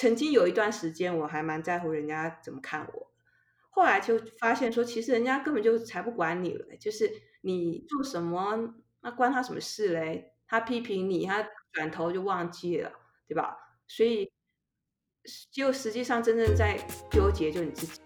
[0.00, 3.12] 曾经有一段时间，我还蛮在乎人家怎么看我。
[3.68, 10.32] 后来就发现说，其实人家根本就才不管你了，就是你做什么，那关他什么事嘞？
[10.46, 12.90] 他批评你，他转头就忘记了，
[13.28, 13.58] 对吧？
[13.86, 14.32] 所以，
[15.52, 16.78] 就实际上真正在
[17.10, 18.00] 纠结就你自己。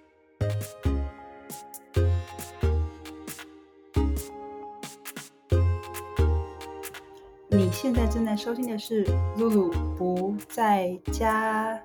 [7.85, 9.05] 现在正在收听的是
[9.37, 11.79] 露露不在家，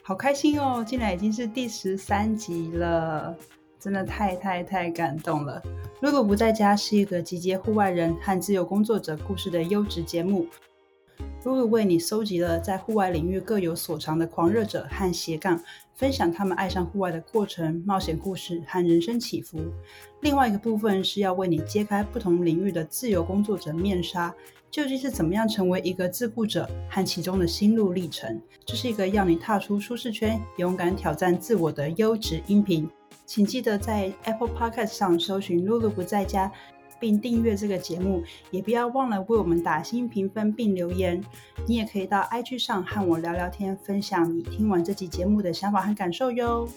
[0.00, 0.84] 好开心哦！
[0.86, 3.36] 进来已经是第十三集了，
[3.80, 5.60] 真的太太太感动了。
[6.02, 10.46] 露露不在家是一个集结户外人和自由工作者故事的优质节目。
[11.44, 15.60] 露露为你搜集了在户外领域各有所长的狂热者和斜杠，
[15.94, 19.58] 分享他们爱上户外的过程、冒险故事和人生起伏。
[20.22, 24.34] 另外一个部分是要为你揭开不同领域的自由工作者面纱，
[24.70, 28.40] 究竟是怎么样成为一个自雇者和其中的心路历程。
[28.64, 32.88] 这是一个要你踏出舒适圈、勇敢挑战自我的优质音频。
[33.26, 36.50] 请记得在 Apple Podcast 上搜寻“露露不在家”。
[36.98, 41.22] 并订阅这个节目，也不要忘了为我们打新评分并留言。
[41.66, 46.68] 你也可以到 IG 上和我聊聊天，分享你听完这期节目的想法和感受哟。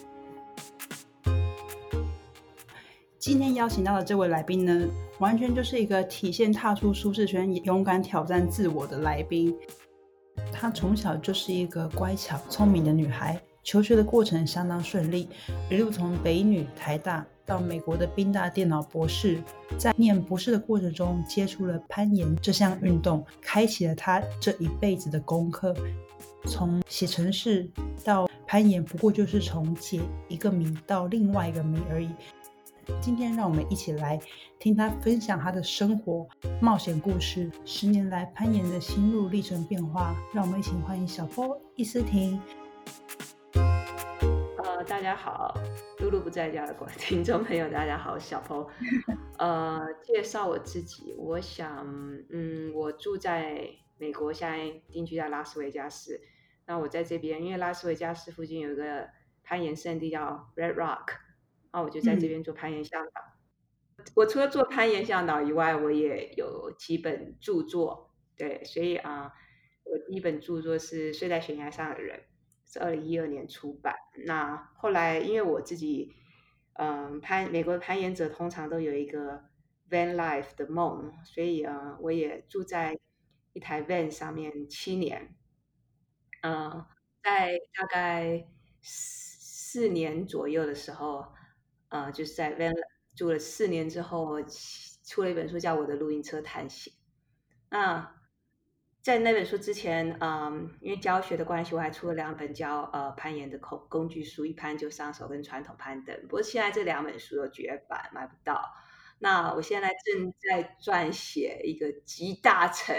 [3.18, 9.54] 今天邀请到的这位来宾呢，完全就是一个体现踏出舒适圈、勇敢挑战自我的来宾。
[10.52, 15.28] 她从小就是一个乖巧聪明的女孩，求学的过程相当顺利，
[15.70, 17.22] 一路从北女、台大。
[17.44, 19.42] 到美国的宾大电脑博士，
[19.76, 25.74] 在念博士的过程中接触了攀岩这项运动，开启了他这一辈子的功课。
[26.46, 27.70] 从写程式
[28.02, 32.08] 到攀岩，不过就是从解一个谜到另外一个谜而已。
[33.02, 34.18] 今天让我们一起来
[34.58, 36.26] 听他分享他的生活
[36.58, 40.14] 冒险故事，十年来攀岩的心路历程变化。
[40.32, 42.40] 让我们一起欢迎小波易思婷。
[44.88, 45.52] 大家好，
[45.98, 48.66] 露露不在家的听众朋友，大家好，小鹏，
[49.38, 51.86] 呃，介绍我自己，我想，
[52.30, 56.18] 嗯，我住在美国，现在定居在拉斯维加斯。
[56.64, 59.06] 那我在这边，因为拉斯维加斯附近有一个
[59.44, 61.18] 攀岩圣地叫 Red Rock，
[61.70, 63.12] 那我就在这边做攀岩向导。
[64.14, 69.34] 我除了做攀岩向导以外，我也有几本著作，对，所以啊，
[69.84, 72.20] 我第一本著作是《睡在悬崖上的人》。
[72.68, 73.94] 是二零一二年出版。
[74.26, 76.12] 那后来，因为我自己，
[76.74, 79.44] 嗯，攀美国的攀岩者通常都有一个
[79.90, 82.98] van life 的梦，所以呃，我也住在
[83.54, 85.34] 一台 van 上面七年。
[86.42, 86.84] 嗯，
[87.22, 88.46] 在大概
[88.80, 91.26] 四四年左右的时候，
[91.88, 92.72] 呃，就是在 van
[93.14, 94.42] 住了四年之后，
[95.04, 96.92] 出了一本书叫《我的露营车探险》。
[97.70, 98.17] 那
[99.00, 106.14] 在那本书之前，嗯，因为教学的关系，我还出了两本教呃攀岩的工工具书，一攀就上手跟传统攀登。
[106.22, 108.62] 不过现在这两本书有绝版，买不到。
[109.20, 112.94] 那我现在正在撰写一个集大成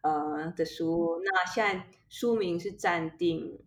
[0.00, 3.60] 呃的书，那现在书名是暂定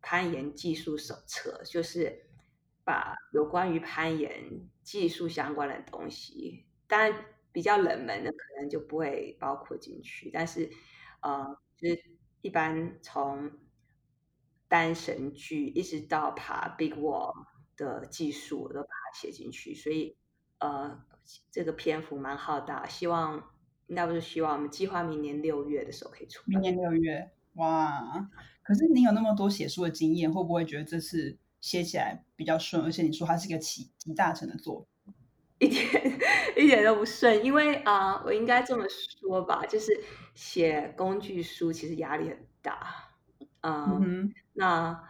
[0.00, 2.26] 攀岩技术手册，就是
[2.84, 4.30] 把有关于攀岩
[4.84, 10.70] 技术相关的东西，当然比较冷门的可能就不会包括进去，但是。
[11.20, 12.00] 呃，就是
[12.42, 13.50] 一般从
[14.68, 17.32] 单绳锯一直到爬 Big Wall
[17.76, 19.74] 的技术，我都把它写进去。
[19.74, 20.16] 所以，
[20.58, 21.02] 呃，
[21.50, 23.50] 这个篇幅蛮浩大，希望
[23.86, 26.42] 应该不是希望，我们计划明年六月的时候可以出。
[26.46, 28.28] 明年六月，哇！
[28.62, 32.84] 可是你有那么多写书的经验，会不会觉得这次写起来比较顺？
[32.84, 34.86] 而且你说它是一个集集大成的作
[35.58, 36.18] 品，一点
[36.56, 39.98] 一点都不顺，因为啊，我应该这么说吧，就是。
[40.38, 43.10] 写工具书其实压力很大，
[43.62, 45.02] 嗯，那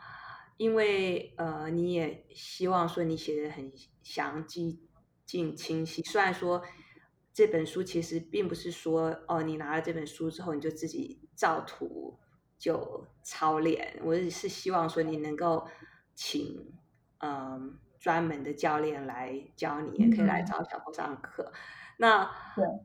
[0.57, 3.71] 因为呃你也希望说你写的很
[4.03, 4.89] 详细、
[5.27, 6.01] 尽清晰。
[6.05, 6.63] 虽然说
[7.35, 12.19] 这本书其实并不是说哦，你拿了这本书之后你就自己照图
[12.59, 14.01] 就操练。
[14.03, 15.69] 我只是希望说你能够
[16.15, 16.73] 请
[17.19, 21.53] 嗯专门的教练来教你，也可以来找小波上课。
[21.99, 22.31] 那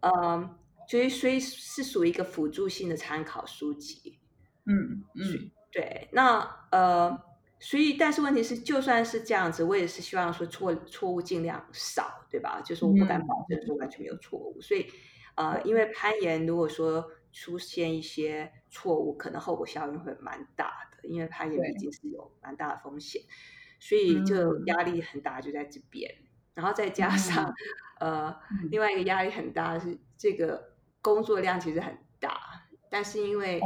[0.01, 0.60] 嗯。
[0.94, 4.19] 所以，所以是属于一个辅助性的参考书籍，
[4.66, 6.07] 嗯嗯，对。
[6.12, 7.19] 那呃，
[7.60, 12.62] 所以，但是问题是，就算是这样子，我也是希望说错错误尽量少，对吧？
[12.63, 14.62] 就是我不敢保证说完全没有错误。
[14.62, 14.86] 所以，
[15.34, 23.19] 呃，因为攀岩如果说出现一些错误，可能后果效应会蛮大的，因为攀岩毕竟是有蛮大的风险，
[23.80, 26.13] 所以就压力很大，就在这边。
[26.54, 27.51] 然后再加上
[28.00, 28.38] 呃，
[28.69, 30.72] 另外一个压力很大是这个。
[31.04, 33.62] 工作量其实很大，但是因为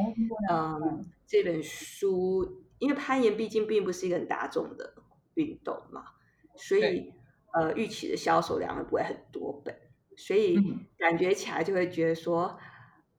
[0.50, 1.06] 嗯。
[1.30, 4.94] 这本书，因为攀岩毕竟并不是一个很大众的
[5.34, 6.06] 运动嘛，
[6.56, 7.14] 所以
[7.52, 9.78] 呃预期的销售量不会很多本，
[10.16, 10.58] 所以
[10.98, 12.58] 感觉起来就会觉得说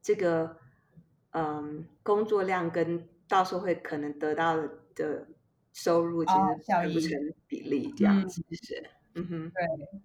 [0.01, 0.57] 这个
[1.33, 4.57] 嗯工作量跟到时候会可能得到
[4.95, 5.29] 的
[5.75, 7.11] 收入其实不成
[7.47, 8.43] 比例这样子。
[8.53, 8.83] 是，
[9.17, 10.01] 嗯哼，对。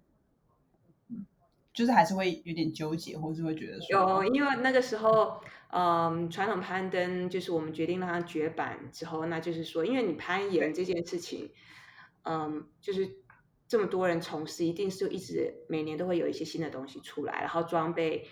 [1.74, 5.38] 就是还是会有点纠结，或是会觉得说有，因为那个时候，
[5.70, 11.50] 嗯，传统攀登就是我们决定让它绝版之后，那就是说，因为你攀岩这件事情，
[12.22, 13.16] 嗯，就是
[13.68, 18.26] 这么多人从事，一定是一直每年都会有一些新的东西出来，然后装备，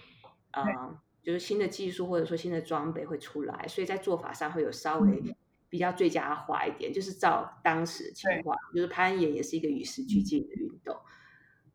[0.52, 5.34] 嗯，就是新的技术或者说新的装备会出来，所以在做法上会有稍微。
[5.72, 10.94] 比较最佳化一点，就是照当时的情况，就是攀岩也是一个与时俱进的运动。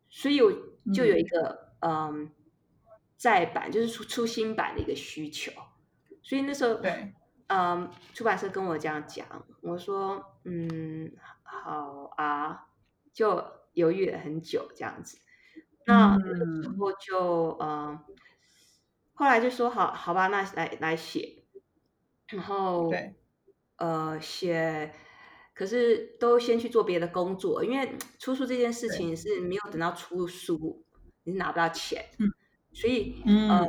[0.08, 0.50] 所以我
[0.94, 2.30] 就有一个嗯
[3.16, 5.52] 再版，就是出出新版的一个需求。
[6.22, 7.12] 所以那时候，对，
[7.48, 11.12] 嗯，出版社跟我这样讲，我说，嗯，
[11.42, 12.68] 好啊，
[13.12, 13.44] 就
[13.74, 15.18] 犹豫了很久这样子。
[15.86, 17.98] 那那时候就嗯，
[19.14, 21.44] 后来就说，好好吧，那来来写，
[22.28, 23.14] 然后对，
[23.76, 24.92] 呃，写。
[25.58, 27.90] 可是都先去做别的工作，因为
[28.20, 30.84] 出书这件事情是没有等到出书，
[31.24, 32.32] 你是拿不到钱，嗯，
[32.72, 33.66] 所以呃，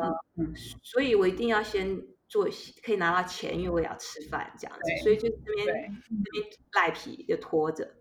[0.84, 2.48] 所以我一定要先做，
[2.84, 5.66] 可以拿到钱，因为我也要吃饭这样子，所以就这边
[6.24, 6.46] 这边。
[6.74, 7.96] 赖皮就拖着。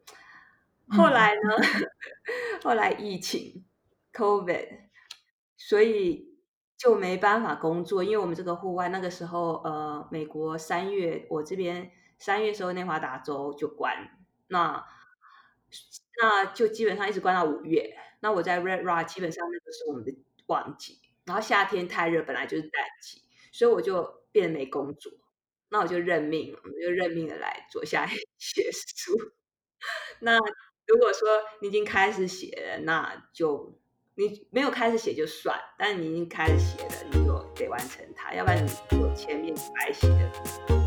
[0.88, 1.34] 后来。
[1.34, 1.40] 呢，
[2.62, 3.64] 后来疫情
[4.12, 4.68] ，COVID，
[5.56, 6.36] 所以
[6.76, 11.90] 就没办法工作，因为我们这个户外那个时候，呃，美国三月，我这边。
[12.18, 14.18] 三月时候，内华达州就关，
[14.48, 14.84] 那
[16.20, 17.96] 那就基本上一直关到五月。
[18.20, 20.12] 那我在 Red Rock 基本上那个是我们的
[20.46, 23.22] 旺季，然后夏天太热，本来就是淡季，
[23.52, 25.12] 所以我就变得没工作。
[25.70, 29.12] 那我就认命，我就认命的来做下写书。
[30.20, 30.38] 那
[30.86, 31.28] 如果说
[31.60, 33.78] 你已经开始写了，那就
[34.14, 40.77] 你没有开始写就算，但你已经开始写了，你就得完成它，要不然你就前面白写的。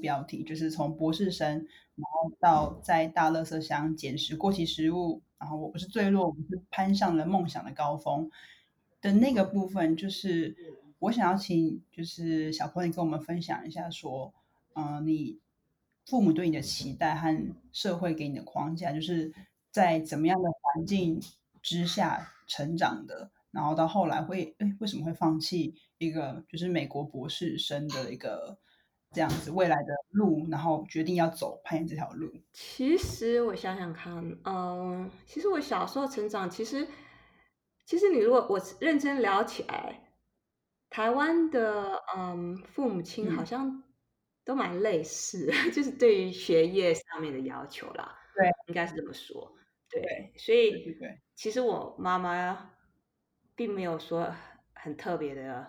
[0.00, 1.48] 标题就是从博士生，
[1.94, 8.30] 然后到在大垃圾箱捡拾过期食物，然后我不是坠落，我是攀上了梦想的高峰
[9.00, 10.56] 的那个部分，就是
[10.98, 14.32] 我想要请就是小朋友跟我们分享一下，说，
[14.74, 15.38] 嗯，你
[16.06, 19.32] 父母对你的期待和社会给你的框架，就是
[19.70, 21.20] 在怎么样的环境
[21.62, 28.58] 之下成长的，然后到后来会，哎，为什么会放弃一个就是美国博士生的一个。
[29.12, 32.32] 这样子未来的路，然后决定要走攀岩这条路。
[32.52, 36.86] 其实我想想看，嗯，其实我小时候成长，其实
[37.84, 40.12] 其实你如果我认真聊起来，
[40.88, 43.82] 台湾的嗯父母亲好像
[44.44, 48.16] 都蛮类似， 就是对于学业上面的要求啦。
[48.36, 49.56] 对，应该是这么说。
[49.88, 50.96] 对，所以
[51.34, 52.70] 其实我妈妈
[53.56, 54.32] 并没有说
[54.72, 55.66] 很特别的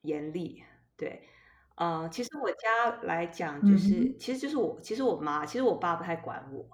[0.00, 0.64] 严厉，
[0.96, 1.28] 对。
[1.76, 6.66] 呃，其实我家来讲，就是其实就是我，其实我妈，其实我爸不太管我。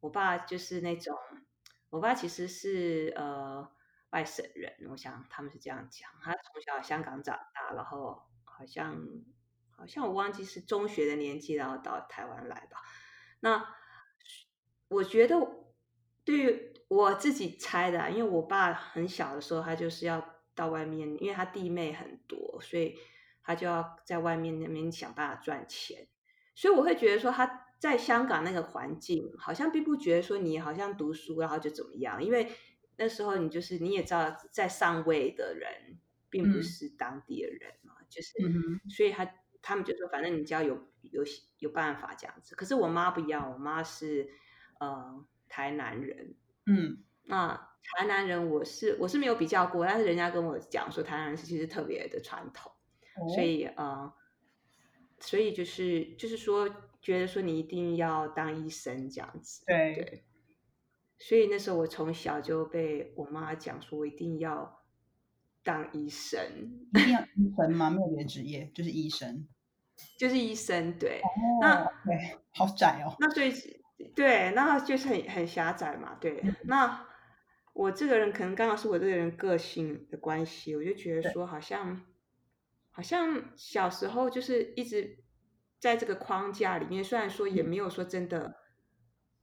[0.00, 1.16] 我爸就是那种，
[1.88, 3.66] 我爸其实是呃
[4.10, 6.10] 外省人，我想他们是这样讲。
[6.22, 8.98] 他从小香港长大，然后好像
[9.70, 12.82] 好像我忘记是中学的年纪，然后到台湾来吧。
[13.40, 13.66] 那
[14.88, 15.36] 我觉得
[16.22, 20.22] 对于我自己猜的，因为我爸很小的时候，他就是要
[20.54, 22.98] 到外面，因为他弟妹很多，所以。
[23.42, 26.08] 他就要在外面那边想办法赚钱，
[26.54, 32.52] 所以我会觉得说他在香港那个环境，好像并不觉得说你好像读书然后就怎么样，因为
[32.96, 38.32] 那时候你就是你也知道在上位的人并不是当地的人嘛，就是，
[38.94, 39.26] 所以他
[39.62, 41.22] 他们就说反正你只要有有
[41.58, 42.54] 有办法这样子。
[42.54, 44.28] 可是我妈不一样，我妈是
[44.78, 46.34] 呃台南人，
[46.66, 52.70] 嗯，那台南人我是我是没有比较过，但是人家跟我讲说台南人是其实特别的传统。
[53.28, 54.12] 所以呃，
[55.18, 56.68] 所以就是就是说，
[57.00, 59.62] 觉得说你一定要当医生这样子。
[59.66, 60.24] 对对。
[61.18, 64.82] 所以那时候我从小就被我妈讲说，我一定要
[65.62, 66.40] 当医生。
[66.94, 67.90] 一定要 医生吗？
[67.90, 69.46] 没有别的职业，就是医生。
[70.18, 71.20] 就是医生，对。
[71.60, 73.14] 那对，好窄哦。
[73.20, 73.52] 那所以
[74.14, 76.16] 对，那就是很很狭窄嘛。
[76.20, 76.42] 对。
[76.64, 77.06] 那
[77.74, 82.06] 我这个人可能刚好是我这个人个性的关系，我就觉得说好像。
[83.00, 85.24] 好像小时候就是一直
[85.78, 88.54] 在这个框架里面，虽然说也没有说真的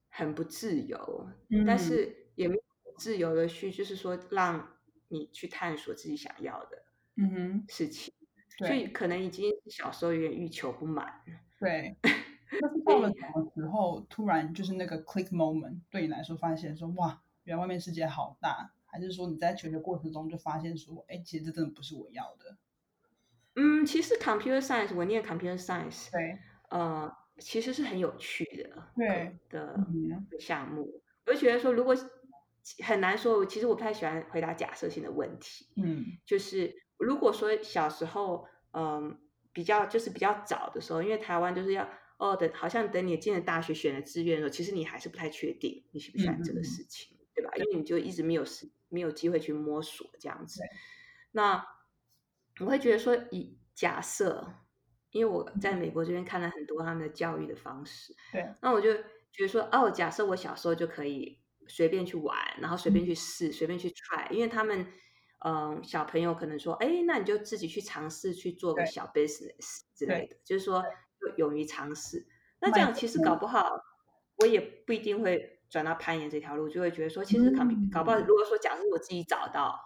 [0.10, 2.62] 很不自由，嗯但是也没有
[3.00, 6.84] 自由的去，就是说让你去探索自己想要的
[7.16, 8.14] 嗯哼，事情，
[8.60, 11.24] 对所以可能已经小时候有点欲求不满。
[11.60, 11.98] 对。
[12.62, 22.56] 那是到了什么时候，突然就是那个 click moment 对你来说，发现说哇，原来外面世界好大，还是说你在求学过程中就发现说，哎，其实这真的不是我要的？
[23.60, 26.38] 嗯，其实 computer science 我念 computer science，对，
[26.70, 29.76] 呃，其实是很有趣的对的
[30.40, 31.02] 项目。
[31.26, 31.96] 我就觉得说，如果
[32.86, 35.66] 很难说，其实我不太喜欢回答假设性的问题。
[35.76, 39.20] 嗯就是如果说小时候，嗯，
[39.52, 47.52] 比较就是比较早的时候，因为台湾就是要哦等，好像等你进了大学选了志愿的时候，其实你还是不太确定你喜不喜欢这个事情，对吧？
[47.56, 50.62] 因为你就一直没有时没有机会去摸索这样子。
[51.32, 51.66] 那
[52.60, 54.54] 我会觉得说，以假设，
[55.12, 58.94] 因为我在美国这边看了很多他们的教育的方式，对，那我就
[59.32, 64.88] 觉得说，哦，假设我小时候就可以随便去玩，然后随便去试，随便去 try，因为他们，
[65.46, 70.84] 嗯，小朋友可能说，哎，那你就自己去尝试去做个小 business 之类的，就是说
[71.20, 72.26] 就勇于尝试。
[72.60, 73.70] 那这样其实搞不好，
[74.38, 77.52] 我也不一定会转到攀岩这条路，就会觉得说，其实
[77.92, 79.80] 搞不好，如果说假设我自己找到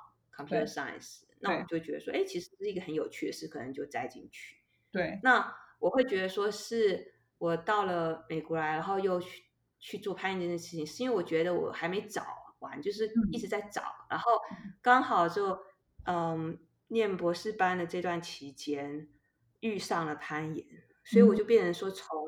[0.45, 4.57] computer science，那我就觉得说，哎，其实是一个很有趣的事，可能就栽进去。
[4.91, 9.43] 对，那我会觉得说，是我到了美国来，然后又去
[9.79, 12.23] 去做攀岩这件事情，是因为我觉得我还没找
[12.59, 14.31] 完，就是一直在找，然后
[14.81, 15.57] 刚好就
[16.05, 16.57] 嗯
[16.89, 19.07] 念博士班的这段期间
[19.61, 20.65] 遇上了攀岩，
[21.03, 22.21] 所以我就变成说，从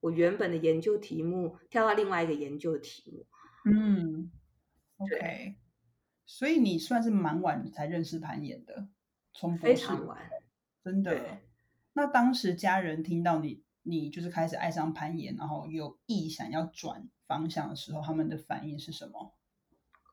[0.00, 3.26] 我原本的研究题目跳到另外一个研究题目。
[3.64, 4.30] 嗯
[4.98, 5.56] ，OK，
[6.30, 8.86] 所以你算是蛮晚才认识攀岩的，
[9.32, 10.30] 从博非常晚，
[10.84, 11.38] 真的。
[11.94, 19.34] 那当时家人听到你，你就是开始爱上攀岩，然后有意想要转方向的时候，他们的反应是什么？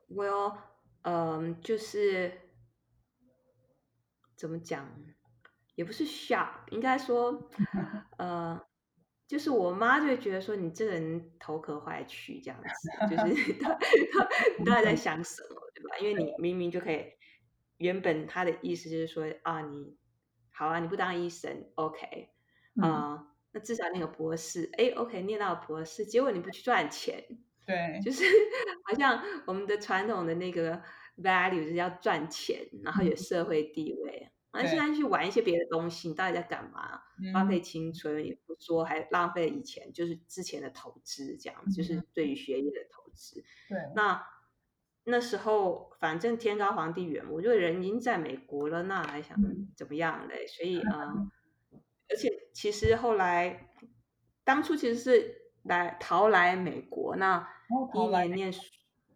[0.07, 0.57] 我有，
[1.01, 2.31] 嗯，就是
[4.37, 4.89] 怎么讲，
[5.75, 7.49] 也不是 shock，应该说，
[8.17, 8.65] 呃，
[9.27, 15.97] 就是我妈就会觉得说你这个人头壳坏去这样子，就是她她你到底在想什么，对吧？
[15.99, 17.05] 因为你明明就可以，
[17.77, 19.97] 原本他的意思就是说啊，你
[20.51, 22.29] 好啊，你不当医生，OK，
[22.81, 27.23] 啊、嗯，那至少念个博士，哎，OK，念到博士，结果你不去赚钱，
[27.65, 28.23] 对，就是
[28.85, 30.81] 好像我们的传统的那个
[31.17, 34.29] value 就是要赚钱，然后有社会地位。
[34.53, 37.01] 那对现在去玩一些别的东西，你到底在干嘛？
[37.33, 43.43] 花嗯费青春也不说，还浪费以前就是之前的投资，这样就是对于学业的投资。
[43.67, 44.25] 对，那
[45.05, 49.71] 那时候反正天高皇帝远，我觉得人已经在美国了，那还想嗯。
[49.75, 50.45] 怎么样嘞？
[50.47, 51.31] 所以嗯、呃
[52.07, 53.71] 而且其实后来
[54.43, 58.61] 当初其实是来逃来美国，那哦，一年念书，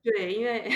[0.02, 0.72] 对，因为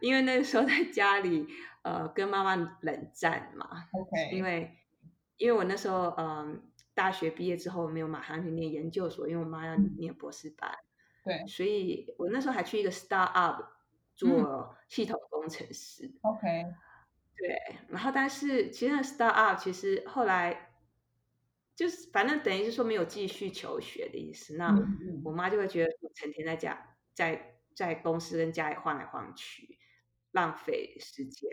[0.00, 1.48] 因为那个时候在家里
[1.82, 4.70] 呃跟妈妈冷战嘛，，OK，因为
[5.36, 6.62] 因为我那时候嗯
[6.94, 9.96] 大学毕业之后没有马上去念研究所，因为我妈要嗯。
[9.98, 10.72] 念博士班，
[11.24, 11.44] 对。
[11.48, 13.66] 所以我那时候还去一个 start up 嗯
[14.14, 16.66] 做系统工程师，，OK，
[17.36, 20.70] 对，然后但是其实那个 start up 其实后来
[21.74, 24.72] 就是反正等于是说没有继续求学的意思，那
[25.24, 29.78] 我妈就会觉得成天在家在在公司跟家里晃来晃去，
[30.30, 31.50] 浪费时间。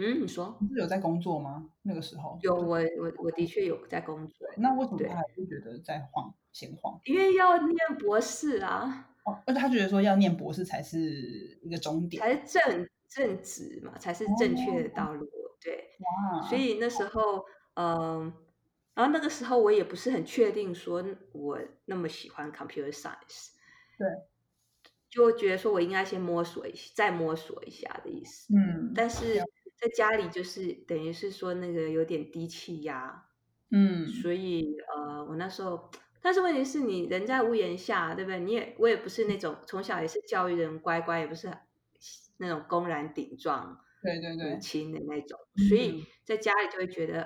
[0.00, 1.70] 嗯，你说你是有在工作吗？
[1.82, 7.00] 那个时候有我我我的确有在工作，那为什么对他还是觉得在晃闲晃？
[7.04, 12.20] 因为要念博士啊，哦，而且他觉得说要念博士才是一个终点。
[12.22, 15.28] 才是正正直嘛，才是正确的道路。
[15.60, 15.90] 对，
[16.48, 17.44] 所以那时候，
[17.74, 18.32] 嗯，
[18.94, 23.50] 然后那个时候我也不是很确定说我那么喜欢 computer science，
[23.98, 24.06] 对，
[25.10, 28.54] 就觉得说我应该先摸索一下，再摸索一下的意思。
[28.54, 29.38] 嗯，但是
[29.76, 33.26] 在家里就是等于是说那个有点低气压，
[33.72, 35.90] 嗯，所以呃，我那时候，
[36.28, 38.38] 但是问题是你人在屋檐下，对不对？
[38.38, 41.50] 你也我也不是那种从小也是教育人乖乖，也不是
[42.36, 47.22] 那种公然顶撞母对对对，亲的那种，嗯所以在家里就会觉得，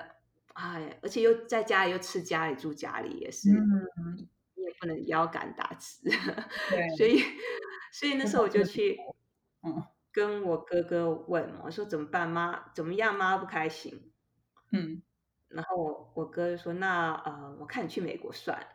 [0.53, 5.99] 哎呀，而且又在家里又吃家里住家里，也是、嗯，你也不能腰杆打直，
[6.71, 7.19] 对，所以
[7.91, 8.97] 所以那时候我就去
[9.63, 9.83] 嗯
[10.13, 12.29] 跟我哥哥问，我说怎么办？
[12.29, 13.13] 妈怎么样？
[13.17, 14.13] 妈不开心。
[14.71, 15.03] 嗯
[15.49, 18.65] 然后我我哥就说，那呃，我看你去美国算了。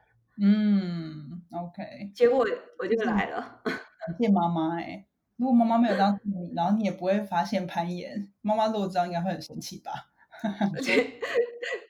[0.40, 2.46] 嗯，OK，结果
[2.78, 3.60] 我就来了。
[3.64, 5.04] 感谢妈妈哎。
[5.36, 8.32] 如果妈妈没有当你，然后你也不会发现攀岩。
[8.40, 10.10] 妈妈如果知道，应该会很生气吧？
[10.74, 11.20] 而 且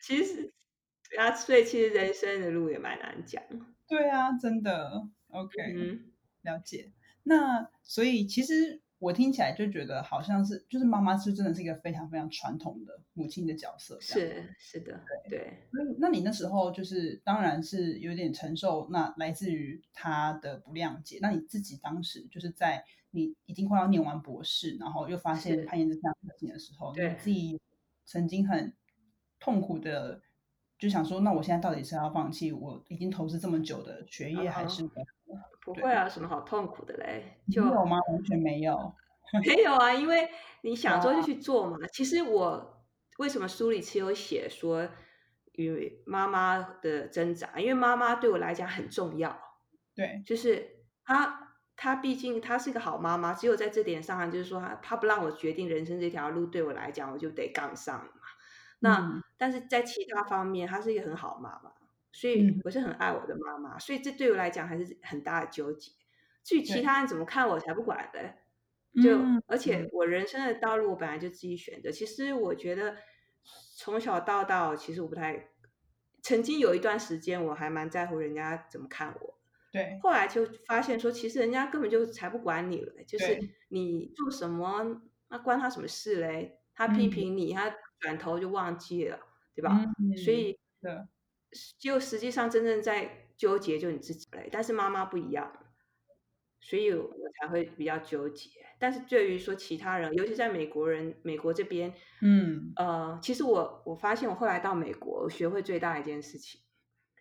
[0.03, 0.53] 其实，
[1.09, 3.43] 对啊，所以其实人生的路也蛮难讲。
[3.87, 5.09] 对啊，真的。
[5.31, 6.13] OK，嗯，
[6.43, 6.93] 了解。
[7.23, 13.97] 那所以其实我听起来就觉得好像是，就是妈妈是真的是一个非常非常传统的母亲的角色。
[14.01, 15.01] 是是的，
[15.31, 15.69] 对。
[15.71, 21.19] 那那你那时候就是当然是有点承受那来自于他的不谅解。
[21.23, 27.61] 那你自己当时就是在你已经快要念完博士，然后又发现攀岩这项事情的时候，你自己
[28.05, 28.75] 曾经很
[29.39, 30.21] 痛苦的
[30.77, 34.83] 就想说，那我现在到底是要放弃我已经投资这么久的学业，还是？
[35.73, 37.39] 不会啊，什么好痛苦的嘞？
[37.51, 37.99] 就有吗？
[38.11, 38.95] 完全没有，
[39.47, 40.29] 没有啊，因为
[40.63, 41.79] 你想做就去做嘛。
[41.93, 42.85] 其实我
[43.19, 44.89] 为什么书里只有写说
[45.53, 47.59] 与妈妈的挣扎？
[47.59, 49.39] 因为妈妈对我来讲很重要。
[49.95, 53.35] 对，就是她，她毕竟她是一个好妈妈。
[53.35, 58.11] 只有在这点上，就是说她，她不让我决定人生这条路，对我来讲，我就得杠上嘛。
[58.81, 61.73] 那但是在其他方面，她是一个很好妈妈。
[62.13, 65.93] 所以我是很爱我的妈妈，所以这对我来讲还是很大的纠结。
[66.43, 68.35] 至于其他人怎么看我才不管的，
[69.03, 71.91] 就而且我人生的道路我本来就自己选择。
[71.91, 72.97] 其实我觉得
[73.77, 75.51] 从小到大，其实我不太
[76.23, 79.39] 曾经有一段时间我还蛮在乎人家怎么看我。
[79.71, 83.39] 对，后来就发现说，其实人家根本就才不管你了，就是
[83.69, 86.59] 你做什么，那关他什么事嘞？
[86.75, 89.21] 他批评你，他转头就忘记了，
[89.55, 89.85] 对吧？
[90.25, 90.59] 所以。
[91.79, 95.51] 就实际上真正在纠结就你自己嘞，但是妈妈不一样，
[96.61, 98.51] 所以我才会比较纠结。
[98.81, 106.61] 但是对于说其他人，尤其在美国人，美国这边，嗯，呃，其实我我发现我后来到美国，我学会最大一件事情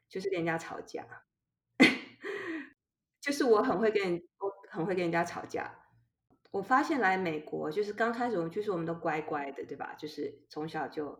[0.08, 1.06] 就是跟人家吵架，
[3.22, 5.84] 就是我很会跟人，我很会跟人家吵架。
[6.52, 9.96] 我发现来美国就是刚开始我们就是我们都乖乖的，对吧？
[9.98, 11.20] 就是从小就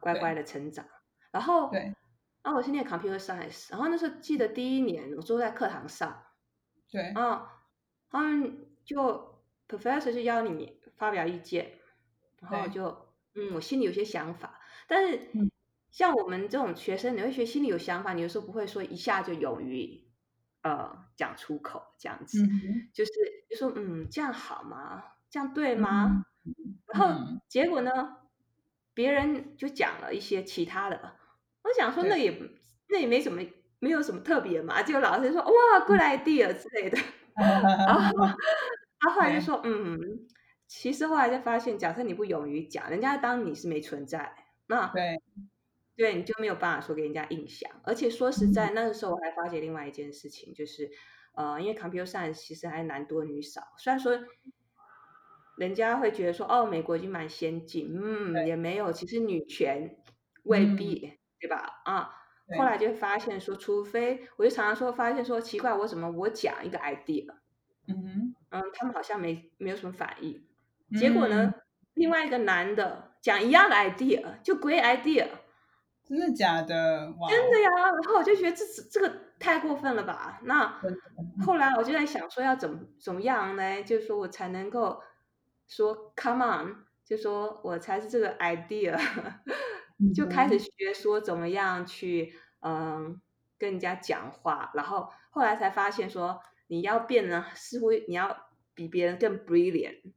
[0.00, 0.86] 乖乖的成长，
[1.32, 1.94] 然后对。
[2.48, 6.24] 然后我是念 computer science，然后那时候记得第一年我坐在课堂上，
[6.90, 7.46] 对，啊，
[8.08, 11.72] 他们就 professor 就邀你发表意见，
[12.40, 15.28] 然后就嗯，我心里有些想法，但是
[15.90, 20.08] 像我们这种学生，你会学心里有想法，你有时候不会说一下就勇于
[20.62, 22.42] 呃讲出口这样子，
[22.94, 23.12] 就是
[23.50, 25.04] 就说嗯，这样好吗？
[25.28, 26.24] 这样对吗？
[26.94, 28.16] 然后结果呢，
[28.94, 31.17] 别人就讲了一些其他的。
[31.68, 32.34] 我想说，那也
[32.88, 33.42] 那也没什么，
[33.78, 34.82] 没有什么特别嘛。
[34.82, 36.98] 就老师说哇，good idea 之类的。
[37.36, 38.26] 然后
[38.98, 39.98] 他后来就说，嗯，
[40.66, 44.34] 其实后来就发现，假设你不勇于讲，人家当你是没存在，
[44.66, 45.20] 那对，
[45.94, 47.70] 对，你就没有办法说给人家印象。
[47.84, 50.90] 而且说实在，那个时候我还发觉另外一件事情，就是
[51.34, 54.18] 呃，因为 computer science 其实还男多女少，虽然说
[55.58, 59.96] 人家会觉得说，哦，美国已经蛮先进，嗯，也没有，其实女权
[60.44, 61.17] 未必。
[61.40, 61.80] 对吧？
[61.84, 62.10] 啊，
[62.56, 67.26] 后来就发现说，除非我就常常说，发现说奇怪，我怎么我讲一个 idea，
[67.86, 70.46] 嗯哼，嗯，他们好像没没有什么反应。
[70.98, 71.52] 结果呢，
[71.94, 75.28] 另外一个男的讲一样的 idea，就 great idea，
[76.04, 77.12] 真的假的？
[77.28, 77.70] 真的呀。
[77.70, 80.40] 然后我就觉得这这个太过分了吧？
[80.44, 80.80] 那
[81.44, 83.82] 后来我就在想说，要怎么怎么样呢？
[83.82, 85.02] 就是说我才能够
[85.66, 88.98] 说 come on，就说我才是这个 idea。
[90.14, 93.20] 就开始学说怎么样去嗯
[93.58, 100.12] 跟人家讲话，然后后来才发现说你要变得似乎你要比别人更 brilliant，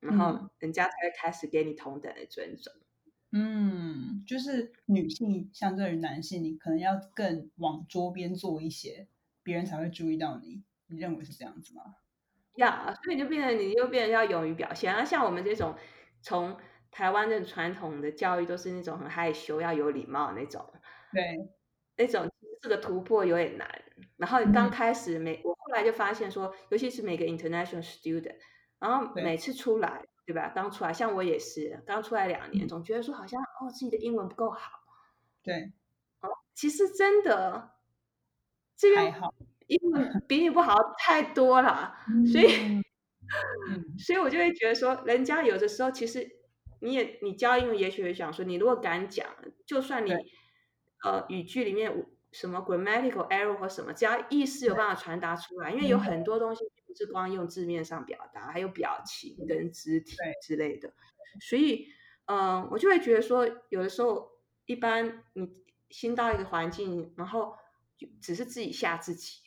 [0.00, 2.72] 然后人家才会开始给你同等的尊重。
[3.32, 9.08] 嗯，就是女性相对于男性，你可能要更往桌边坐一些，
[9.42, 10.62] 别人才会注意到你。
[10.86, 11.96] 你认为是这样子吗？
[12.54, 15.76] 呀，所以就变成你又变得要勇于表现啊，像我们这种
[16.22, 16.56] 从。
[16.90, 20.64] 台湾的传统的教育都是那种很害羞、要有礼貌那种，
[21.12, 21.48] 对，
[21.96, 23.82] 那种这个突破有点难。
[24.16, 28.36] 然后刚开始每我后来就发现说，尤其是每个 international student，
[28.78, 30.52] 然后每次出来，对吧？
[30.54, 34.70] 刚出来，像我也是刚出来两年，总觉得说好像哦自己的英文不够好，
[35.42, 35.72] 对，
[36.20, 37.76] 哦，其实真的
[38.76, 39.14] 这边
[39.66, 40.22] 英文。
[40.26, 41.94] 比你不好太多了，
[42.32, 42.82] 所以，
[43.98, 46.37] 所以我就会觉得说，人家有的时候其实。
[46.80, 49.26] 你也你教英文，也许会想说，你如果敢讲，
[49.66, 50.12] 就算你
[51.04, 60.16] 呃语句里面什么 grammatical error 或什么，只要意思有办法传达出来，因为有很多东西不是光用字面上表达，还有表情跟肢体。
[60.42, 60.92] 之类的，
[61.40, 61.88] 所以
[62.26, 64.30] 嗯，我就会觉得说，有的时候
[64.66, 65.48] 一般你
[65.90, 67.56] 新到一个环境，然后
[68.20, 69.40] 只是自己吓自己，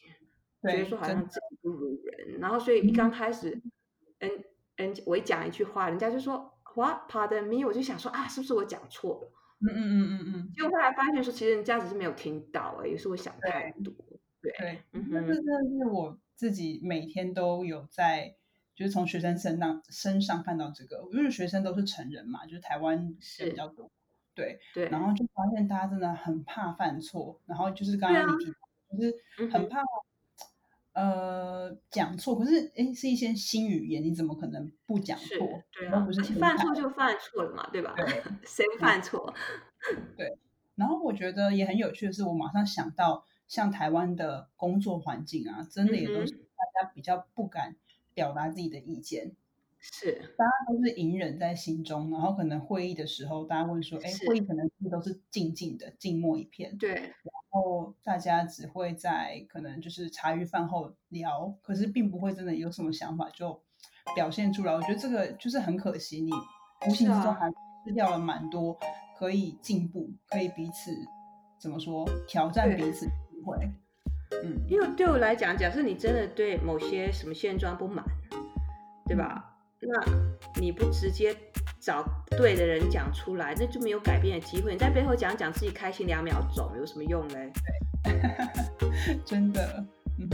[0.64, 2.74] 觉得说好像自己不如人，然后所。
[2.74, 3.62] 以一刚开始，
[4.20, 4.44] 嗯
[4.78, 6.52] 嗯，我一讲一句话，人家就说。
[6.76, 7.66] What pardon me？
[7.66, 9.32] 我就想说啊，是不是我讲错了？
[9.60, 10.52] 嗯嗯嗯嗯嗯。
[10.56, 13.94] 结果后来发现说，其实人家只是没有听到，哎，也是我想太多。
[14.42, 18.36] 对对，嗯那这，真的是我自己每天都有在，
[18.74, 23.92] 就是从学生身上身上看到这个，因为学生都是成人嘛，就是台湾是比是，较多，
[24.34, 29.84] 对，对，然后就发现大家真的很怕犯错，然后就是刚刚你提到，就是很怕
[30.94, 35.62] 呃讲错，可是哎是一些新语言，你怎么可能不讲，错？
[35.74, 37.94] 对啊，不是犯，错就犯错了嘛，对吧？
[37.96, 38.06] 对，
[38.46, 39.34] 谁不犯错？
[40.18, 40.38] 对，
[40.76, 47.76] 然后我觉得也很有趣的是，我马上想到，像台湾的工作环境啊，真的嗯也都是，大家比较不敢
[48.14, 49.32] 表达自己的意见，
[49.82, 63.60] 是大家都是隐忍在心中，然后可能会议的时候，大家会说，哎，会议，可能是都是静静的，静默一片，对，然后大家只会在可能就是茶余饭后聊，可是并不会真的有什么想法就
[64.16, 64.74] 表现出来。
[64.74, 66.32] 我觉得这个就是很可惜，你
[66.88, 67.50] 无形之中还
[67.86, 68.78] 失掉了蛮多
[69.18, 70.92] 可以进步、可以彼此
[71.60, 72.92] 怎么说挑战彼。
[72.92, 73.58] 此的机会。
[74.44, 78.06] 嗯，因为对我来讲，假设你真的对某些什么现状不满，
[79.06, 79.51] 对嗯，吧？
[79.84, 80.00] 那
[80.60, 81.36] 你不直接
[81.80, 82.06] 找
[82.38, 84.74] 对的人讲出来，那就没有改变的机会。
[84.74, 87.52] 你在背后讲讲自己开心两秒钟，有什么用嘞？
[89.26, 89.84] 真的，
[90.20, 90.30] 嗯，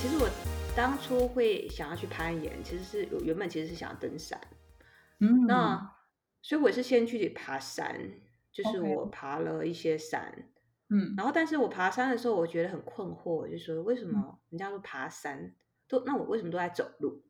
[0.00, 0.30] 其实我
[0.74, 4.40] 当初会想要去攀岩，其实是我原本其实是想要登山。
[5.24, 5.46] 嗯。
[5.46, 5.96] 那
[6.42, 7.98] 所以我是先去爬山，
[8.52, 10.50] 就是，OK，我爬了一些山，
[10.90, 11.14] 嗯。
[11.16, 15.54] 然后但是我爬山的时候，我觉得很困惑，就说为什嗯，么人家说爬山
[15.88, 17.24] 都，那我为什么都在走路？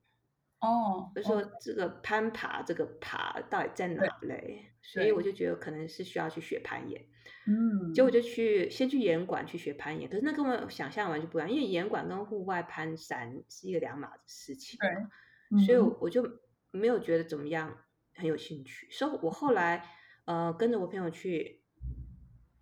[0.61, 1.13] 哦？
[1.15, 4.73] 就说这个攀爬，这个爬到底在对哪嘞？
[4.83, 7.01] 所以对，我就觉得可能是需要去学攀岩，
[7.47, 7.93] 嗯。
[7.95, 8.21] 结果就。
[8.21, 15.09] 去先去岩馆去学攀岩，可是那跟我想象完全不一样，因为岩馆跟户外攀山是一个两码子事情对，嘛，
[15.51, 16.27] 嗯所以我，我就
[16.71, 17.84] 没有觉得怎么样，
[18.15, 18.89] 很有兴趣。
[18.91, 19.87] 所以我后来
[20.25, 21.61] 呃跟着我朋友去，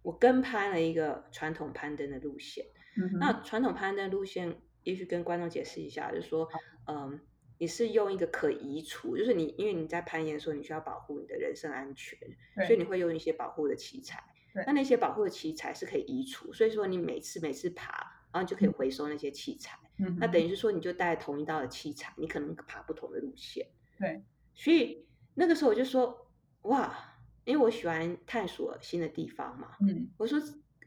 [0.02, 2.64] 我跟拍了一个传统攀登的路线。
[2.96, 7.20] 嗯，那传统攀登路线，也许跟观众解释一下，就是说，好，嗯，
[7.58, 12.18] 你是用一个可移除，就是你因为你在攀岩的时候，你需要保护你的人身安全，
[12.66, 14.22] 所以你会用一些保护的器材。
[14.66, 17.86] 那那些保护的器材是可以移除，所以说你每次每次爬，
[18.30, 19.78] 然后你就可以嗯回收那些器材。
[19.98, 23.66] 嗯，那等于是说，你就带同一道的器材，你可能爬不同的路线。
[23.98, 24.22] 对，
[24.54, 26.28] 所以那个时候我就说，
[26.62, 30.40] 哇，因为我喜欢探索新的地方嘛，嗯我说，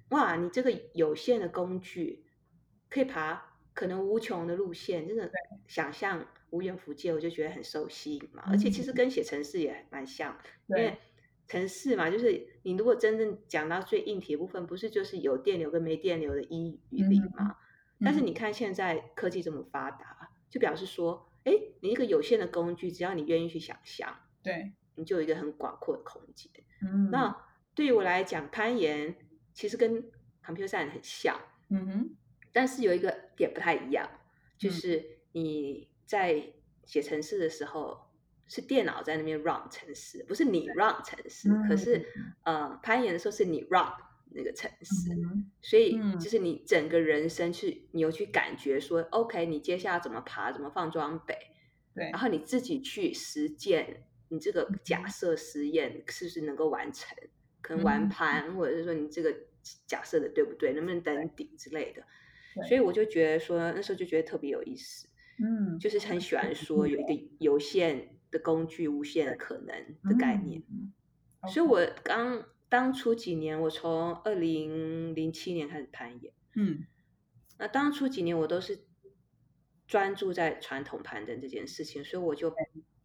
[0.09, 2.25] 哇，你这个有限的工具
[2.89, 5.29] 可以爬可能无穷的路线，真的，
[5.67, 8.43] 想象无远弗届，我就觉得很受吸引嘛。
[8.47, 10.97] 而且其实嗯，跟写城市也蛮像，因，为
[11.47, 17.57] 城市嘛，就是你如果真正讲到最硬体的部分，不是就是有电流跟没电流的一与零嘛？
[17.99, 26.51] 但是嗯你看现在科技这么发达，就表示说，哎，你一个有限的工具，只要你愿意去想象，对，你就有一个很广阔的空间。
[26.81, 27.09] 嗯。
[27.11, 27.35] 那
[27.73, 29.15] 对于我来讲，攀岩
[29.53, 30.03] 其实跟
[30.43, 31.37] computer science 很像，
[31.69, 32.15] 嗯哼，
[32.53, 34.07] 但是有一个点不太一样，
[34.57, 34.71] 就嗯。
[34.71, 36.53] 是你在
[36.85, 38.11] 写程式的时候，
[38.47, 41.49] 是电脑在那边 run 程式，不是你 run 程式。
[41.67, 42.05] 可嗯是
[42.43, 43.91] 呃，攀岩的时候是你 run
[44.31, 46.19] 那个程式，嗯，所以嗯。
[46.19, 51.35] 就是你整个人生去，你有去感觉说，OK，你接下来怎么爬，怎么放装备，
[51.95, 52.11] 对。
[52.11, 57.17] 然，后你自己去实践，你这个嗯假设实验是不是能够完成？
[57.61, 59.35] 可能完嗯攀，或者是说你这个
[59.87, 62.03] 假设的对不对，能不能登顶之类的。
[62.67, 65.07] 所以我就觉得说，那时候就觉得特别有意思，
[65.43, 70.61] 嗯，就是很喜欢说有一个有限的工具、无限的可能的概念。
[70.69, 70.93] 嗯
[71.47, 76.33] 所以我刚当初几年，我从二零零七年开始攀岩。
[76.55, 76.85] 嗯
[77.57, 78.79] 那当初几年我都是
[79.87, 82.53] 专注在传统攀登这件事情，所以我就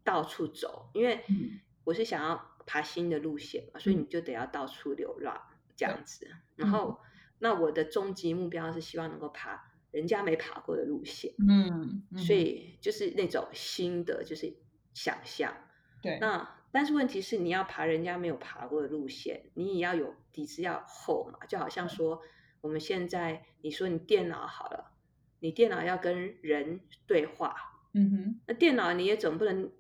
[0.05, 1.61] 到处走，因为嗯。
[1.83, 5.41] 我是想要爬新的路线嘛，所以你就得要到处流浪
[5.75, 6.29] 这样子。
[6.55, 7.01] 然后，
[7.39, 12.19] 那我的终极目标是希望能够爬人家没爬过的路线，嗯，嗯。
[12.19, 14.55] 所以就是那种新的，就是
[14.93, 15.57] 想象。
[16.03, 21.47] 对，那但是问题是，你要爬人家没有爬过的路线，你也要有底子要厚嘛。
[21.47, 22.23] 就好像说，
[22.61, 24.93] 我们现在你说你电脑好了，
[25.41, 27.57] 你电脑要跟人对话，
[27.95, 29.73] 嗯哼，那电脑你也总不能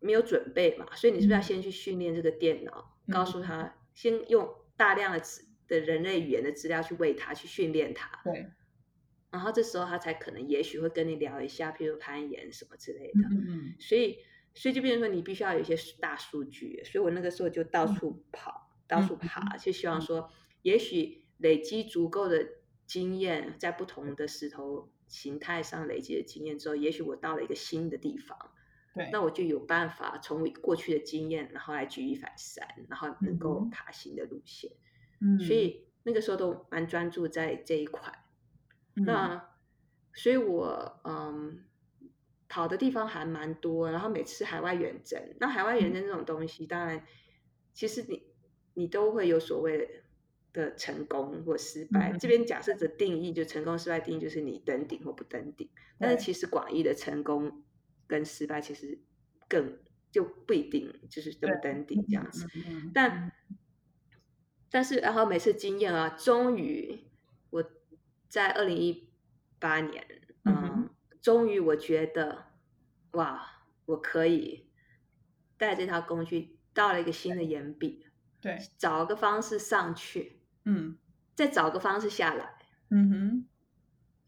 [0.00, 1.42] 没有准备嘛，所以你是不是要嗯。
[1.42, 8.46] 先去训练这个电脑，嗯告诉他先用大量的资的人类语言的资料去喂它，去训练它，对，
[9.30, 13.20] 然后这时候他才可能也许会跟你聊一下，譬如攀岩什么之类的。
[13.30, 14.18] 嗯嗯所以，
[14.54, 20.30] 所以就变成说你必须要有一些大数据，所以我那个时候就到处跑，到处爬，就希望说，
[20.62, 22.46] 也许累积足够的
[22.86, 28.38] 经验，在不同的石头形态上累积的经验之后，也许我到了一个新的地方，
[28.98, 34.70] 对，那我就有办法从过去的经验，然后来举一反三，然后能够爬行的路线。
[35.20, 38.12] 嗯，所以那个时候都蛮专注在这一块。
[38.96, 39.04] 嗯。
[39.04, 39.48] 那
[40.14, 41.64] 所以我嗯
[42.48, 47.04] 跑的地方还蛮多，然后每次海外远征，那海外远征这种东西，当然
[47.72, 48.22] 其实你
[48.74, 50.02] 你都会有所谓
[50.52, 52.10] 的成功或失败。
[52.12, 52.44] 嗯这边。
[52.46, 57.62] 假设的定义就成功失败定义就是你登顶或不登顶，但是其实广义的成功
[58.08, 58.98] 跟失败其实
[59.48, 59.78] 更
[60.10, 62.48] 就不一定就是登不登顶这样子。
[62.92, 63.30] 但
[64.68, 67.04] 但是，然后每次经验啊，终于
[67.50, 67.64] 我
[68.28, 69.08] 在二零一
[69.60, 70.04] 八年，
[70.44, 70.90] 嗯
[71.22, 72.46] 终于我觉得，
[73.12, 74.68] 哇，我可以
[75.56, 78.06] 带这套工具到了一个新的岩壁，
[78.40, 80.98] 对，找个方式上去，嗯。
[81.34, 82.56] 再找个方式下来，
[82.90, 83.46] 嗯哼，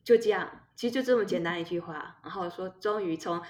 [0.04, 2.20] 就这样，其实就这么简单一句话。
[2.22, 3.42] 然后说，终于从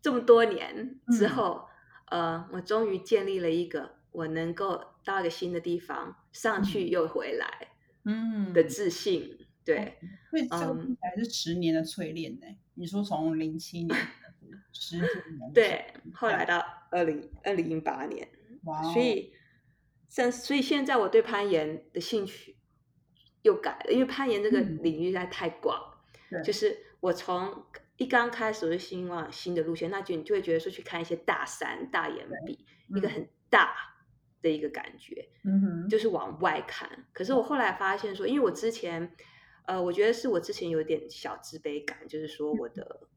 [0.00, 1.68] 这么多年之嗯后，
[2.06, 7.68] 呃，我终于建立了一个我能够到一个新的地方上去又回来
[8.04, 9.38] 嗯的自信。
[9.64, 9.98] 对，
[10.30, 12.46] 所以这个嗯听起来是十年的淬炼呢。
[12.74, 13.98] 你说从零七年
[14.72, 15.04] 十几
[15.38, 15.84] 年，对，
[16.14, 18.26] 后来到二零二零一八年，
[18.64, 19.34] 哇哦，所以
[20.08, 22.56] 现所以现在我对攀岩的兴趣
[23.42, 25.78] 又改了，因为攀岩这个嗯领域实在太广，
[26.30, 27.66] 对就是我从
[27.98, 33.10] 一刚开始我就希望新的路线，那就你就会觉得说去看一些大山、大岩壁，一个嗯。
[33.10, 33.74] 很大
[34.40, 37.06] 的一个感觉，嗯哼，就是往外看。
[37.12, 39.14] 可是我后来发现说，因为我之前，
[39.66, 43.08] 呃，我觉得是我之前有点小自卑感，就是说我的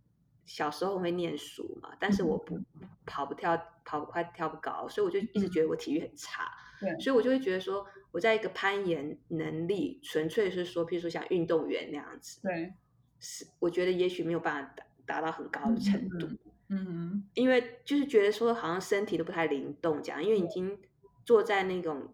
[0.45, 2.59] 小时候会念书嘛，但是我不。
[3.05, 5.67] 跑不跳，跑不快，跳不高，所以我就一直觉得。
[5.67, 6.49] 我体育很差。
[6.79, 6.97] 对。
[6.99, 12.73] 所以我就会觉得说，我在一个攀岩能力，纯粹是说，譬如说像运动员那样子，对，
[13.21, 16.27] 是我觉得也许没有办法达达到很高的程度，
[16.67, 20.77] 嗯哼，因为就是觉得说好像身体都不太灵动这样，因为已经
[21.23, 22.13] 坐在那种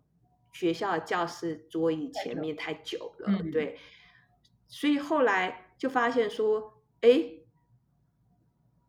[0.53, 3.79] 学校的教室桌椅前面太久了，嗯对，
[4.67, 7.31] 所以后来就发现说，哎，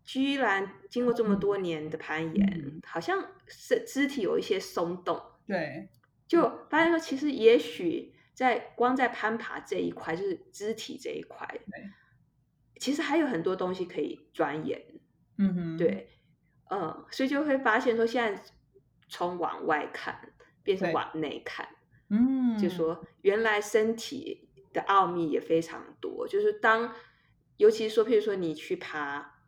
[0.04, 2.80] 居然经过这么多年的攀岩，嗯。
[2.84, 5.90] 好像是肢体有一些松动，对，
[6.26, 11.46] 就发现说，其实也许在光在攀爬这一块，就是肢体这一块，
[12.78, 14.80] 其实还有很多东西可以钻研。
[15.36, 16.08] 嗯哼，对，
[16.70, 18.42] 嗯，所以就会发现说，现在
[19.08, 21.68] 从往外看变成往内看，
[22.08, 26.26] 嗯，就说原来身体的奥秘也非常多。
[26.26, 26.92] 就是当，
[27.56, 29.44] 尤其是说，譬如说你去爬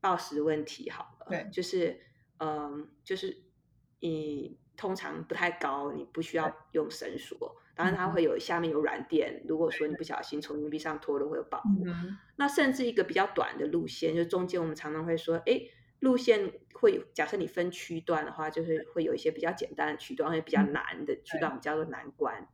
[0.00, 2.00] 暴食问题好了，对就是
[2.38, 3.44] 嗯，就是
[4.00, 7.56] 你通常不太高，你不需要用绳索。
[7.74, 9.42] 当然，它嗯会有下面有软垫。
[9.48, 11.84] 如果说你不小心从硬币上脱了，会有保护。
[11.86, 15.60] 嗯，那甚至一个比较短的路线，就中间我们常常会说，哎，
[16.00, 22.48] 路线会有假设你分区段的话，就是会有一些比较简单的区段，或者比较嗯难的区段，我们叫做难关。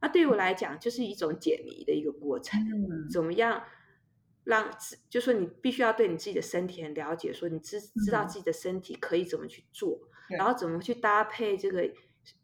[0.00, 2.60] 那对于我来讲，就是一种解谜的一个过程。
[2.60, 3.64] 嗯怎么样
[4.44, 11.90] 让自，就说你必须要对你自己的身体很了解，说你知知道嗯自己的身体可以怎么去做，对然后怎么去搭配这个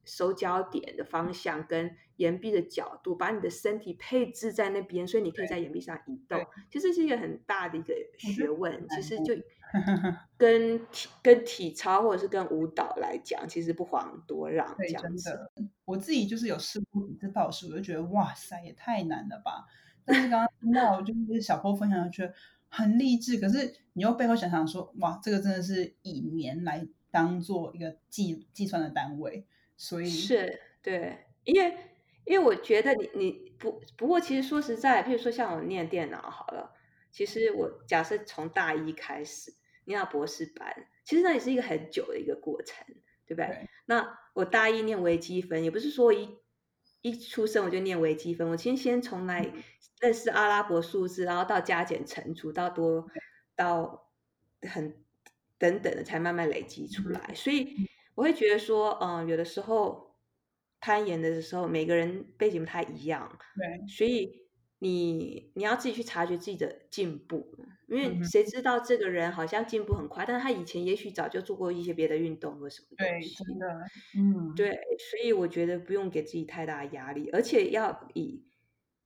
[0.04, 6.44] 收焦点的方向跟岩壁的角度，把你的身体配置在那边，所以你可以在岩壁上移动。
[6.70, 9.34] 其实是一个很大的一个学问，其难实度就
[10.36, 15.50] 跟体跟体操或者是跟舞蹈来讲，其实不遑多让这样子。
[15.84, 19.66] 我自己就是有试过几次暴食，我就觉得哇塞，也太难了吧。
[20.04, 22.34] 但是刚刚听到就是小波分享，就觉得
[22.68, 23.38] 很励志。
[23.38, 29.46] 可是你又背后想想说，哇，这个真的是以年来当做一个计计算的单位，
[29.82, 31.76] 所以是，对，因为
[32.24, 36.72] 因为我觉得你你不不过，其实说实在，譬如说像我念电脑好了，
[37.10, 39.52] 其实我假设从大一开始
[39.86, 42.86] 念到博士班，其实那也是一个很久的一个过程，
[43.26, 43.46] 对不对？
[43.48, 46.38] 对那我大一念微积分，也不是说一
[47.00, 49.64] 一出生我就念微积分，我先先从来嗯
[49.98, 53.08] 认识阿拉伯数字，然后到加减乘除，到多
[53.56, 54.12] 到
[54.62, 55.02] 很
[55.58, 57.34] 等等的，才慢慢累积出嗯来。
[57.34, 57.74] 所以
[58.14, 60.16] 我会觉得说，嗯，有的时候
[60.81, 64.48] 攀岩的时候，每个人背景不太一样，对所以
[64.79, 67.55] 你你要自己去察觉自己的进步，
[67.88, 73.44] 因嗯哼为谁知道这个人好像进步很快，但是他以前也许早就做过一些别的运动或什么东对，西。
[73.44, 73.66] 真的，
[74.18, 74.70] 嗯，对，
[75.11, 78.44] 所以我觉得不用给自己太大的压力，而且要以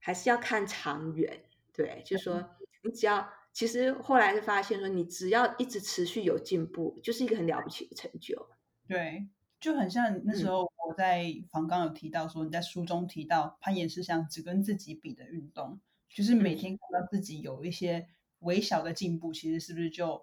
[0.01, 1.45] 还是要看长远。
[1.73, 2.43] 对，就是说
[2.83, 8.49] 你只要其实后来是发现说，你只要一直持续有进步，就是一个很了不起的成就。
[8.89, 9.27] 对，
[9.61, 10.51] 就很像那时嗯。
[10.51, 18.09] 候我在房刚有提到说，你在书中提到攀岩是像只跟自己比的运动，就是每天看到自己有一些
[18.41, 20.23] 微小的进步，其实是不是就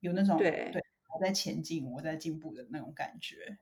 [0.00, 0.70] 有那种对。
[0.70, 0.82] 对
[1.14, 3.58] 我在前进，我在进步的那种感觉？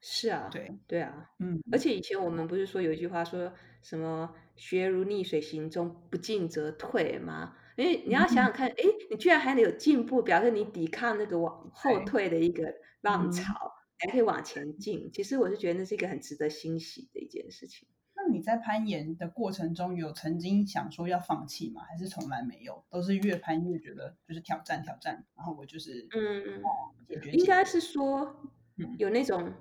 [0.00, 1.78] 是啊，对对啊，嗯，而。
[1.78, 7.56] 且以前我们不是说有一句话说什么“学如逆水行舟，不进则退”吗？
[7.76, 8.74] 因为你要想想看，哎，
[9.10, 13.54] 你居然还能有进步，表示你抵抗那个往后退的一个浪嗯潮，
[13.98, 15.10] 还可以往前进。
[15.12, 17.88] 其实我是觉得那是一个很值得欣喜的一件事情。
[18.16, 21.82] 那你在攀岩的过程中有曾经想说要放弃吗？
[21.82, 22.84] 还是从来没有？
[22.88, 26.62] 都是越攀越觉得就是挑战挑战，然后我就是嗯，
[27.08, 28.36] 解决应该是说
[28.76, 29.52] 嗯有那种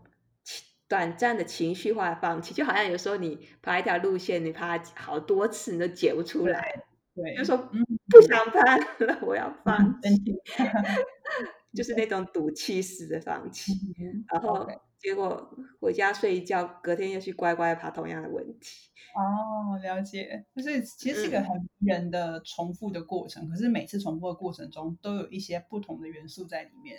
[0.44, 6.84] 情短暂的情绪化放弃，就好像有时候你爬一条路线，你爬好多次你都解不出来，
[7.16, 10.10] 对，就说嗯不想攀了，我要放弃，
[11.74, 13.72] 就是那种赌气式的放弃。
[14.00, 18.90] 嗯然后结果回家睡一觉，隔天又去乖乖爬同样的问题。
[19.16, 26.98] 哦，了解，就是其实是一个嗯很迷人的重复的过程，可是每次重复的过程中都有一些不同的元素在里面，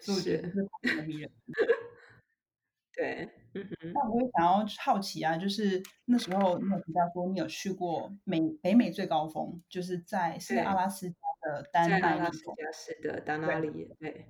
[0.00, 1.30] 所以我觉得是很迷人。
[2.98, 12.24] 对，嗯哼，那我也想要好奇啊，就是那时候你有提到说你有去过美北美最高峰，就是在是在阿拉斯加的丹麦利峰。
[12.24, 14.26] 拉斯加是的达马里，对，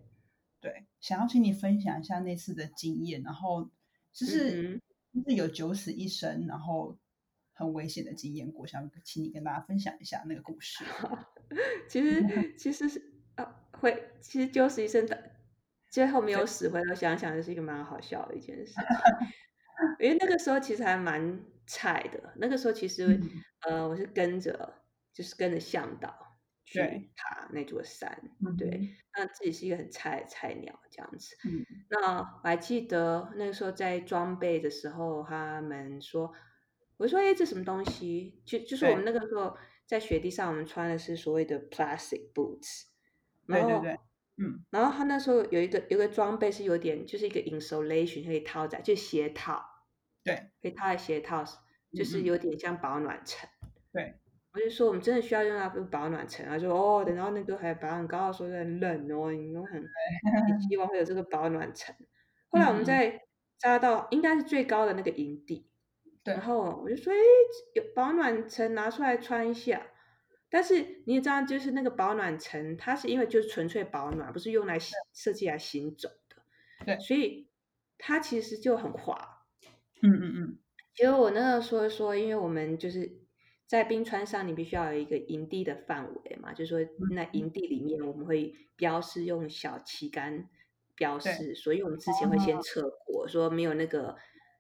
[0.61, 3.71] 对，想要请你分享一下那次的经验，然后
[4.13, 4.81] 就是、嗯
[5.15, 6.95] 就是有九死一生，然后
[7.55, 10.85] 很危险的经验过，想请你跟大家分享一下那个故事。
[11.89, 13.03] 其实其实是
[13.37, 15.33] 啊，会其实九死一生的，
[15.91, 18.83] 最后没有死，回头想想，是一个蛮好笑的一件事情。
[20.01, 23.31] 因为那个时候其实还蛮菜的，那个时候其实、嗯。
[23.61, 26.15] 呃，我是跟着就是跟着向导
[26.65, 26.81] 去
[27.17, 28.57] 爬那座山，嗯。
[28.57, 28.69] 对，
[29.17, 31.37] 那自己是一个很菜的菜鸟这样子。
[31.49, 31.65] 嗯。
[31.91, 36.33] 那我还记得那个时候在装备的时候，他们说，
[36.99, 42.85] 我说：“哎，这什么东西？”就就是我们那个时候在雪地上，我们穿的是所谓的 plastic boots，
[43.47, 43.99] 然后对对对，
[44.41, 49.65] 嗯，然后他那时候有一个有一个装备是有点就是一个 insulation 可以套在，就鞋套，
[50.23, 51.45] 对可以套在鞋套，
[51.93, 53.51] 就是有点像保暖层。
[53.93, 54.15] 对，
[54.53, 61.95] 我就说我们真的需要用到保暖层，他说哦，等到那个海拔很高的时候很冷哦，你都很你希望会有这个保暖层。
[62.51, 63.21] 后来我们在
[63.59, 65.69] 扎到应该是最高的那个营地，
[66.23, 67.17] 对然后我就说，哎，
[67.75, 69.83] 有保暖层拿出来穿一下。
[70.51, 76.37] 但是你也知道，就是那个保暖层，它是因为就是纯粹保暖，不是用来行设计来行走的，
[76.87, 76.99] 对。
[76.99, 77.49] 所以
[77.99, 79.45] 它其实就很滑。
[80.01, 80.59] 嗯嗯嗯，
[80.95, 83.19] 结果我那个说说，因为我们就是
[83.67, 87.51] 在冰川上，你必须要有一个营地的范围嘛，就是说那营。
[87.51, 90.49] 地里面我们会标示用小旗杆
[90.95, 94.17] 标示，所以我们之前会先测过，说没有那个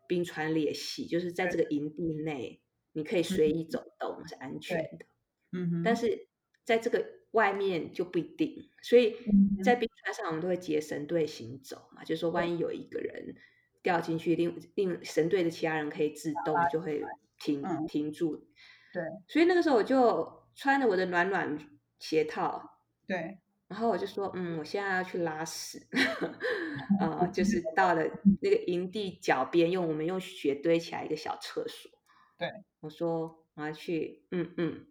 [0.07, 2.61] 冰川裂隙，就是在这个营地内
[2.93, 3.85] 你可以随意走。
[3.99, 5.07] 动是安全的。
[5.53, 6.29] 嗯哼，但是
[6.65, 13.35] 在这个外面就不一定，所以嗯在冰川上我们都会结绳队行走嘛，就是说万一有一个人
[13.83, 17.03] 掉进去，另另绳队的其他人可以自动就会
[17.39, 17.87] 停、嗯。
[17.87, 18.49] 停住。
[18.93, 19.03] 对。
[19.29, 21.59] 所以那个时候我就穿着我的暖暖
[21.99, 22.63] 鞋套，
[23.07, 25.79] 对，然后我就说，嗯，我现在要去拉屎，
[27.01, 28.03] 呃，就是到了
[28.41, 31.91] 那个营地脚边，用我们用雪堆起来一个小厕所。
[32.39, 32.49] 对，
[32.81, 34.87] 我说我要去，嗯嗯。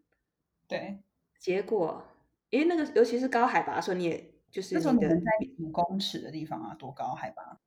[0.68, 1.00] 对，
[1.40, 2.04] 结果，
[2.50, 5.10] 因为那个尤其是高海拔的时候，你也就是那时候你在
[5.60, 6.76] 五公尺的地方啊？
[6.76, 7.60] 多高海拔？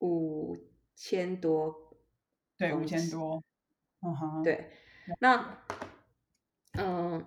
[0.00, 0.56] 五
[0.94, 1.96] 千多，
[2.56, 3.42] 对，五千多。
[4.00, 4.70] 嗯哼，对，
[5.20, 5.58] 那，
[6.78, 7.24] 嗯，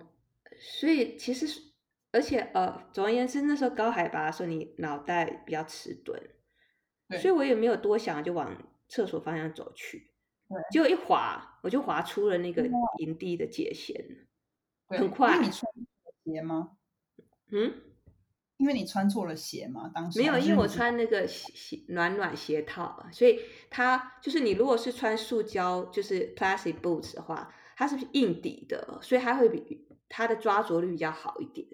[0.58, 1.72] 所以其实，
[2.12, 6.18] 而且呃，总而言之，那时候高海拔的时候，你脑袋比较迟钝，
[7.20, 8.56] 所以我也没有多想，就往
[8.88, 10.10] 厕所方向走去。
[10.48, 12.68] 对结果一滑，我就滑出了那个哇
[12.98, 14.02] 营地的界限。
[14.98, 15.72] 对很快因为你穿
[16.24, 16.70] 鞋吗？
[17.50, 17.74] 嗯，
[18.56, 19.90] 因为你穿错了鞋吗？
[19.94, 31.66] 当时没有，因为我穿那个鞋鞋暖暖鞋套，所以它就是你如果是穿塑胶就是 plastic boots 的话，它是硬底的，所以它会比它的抓着力比较好一点。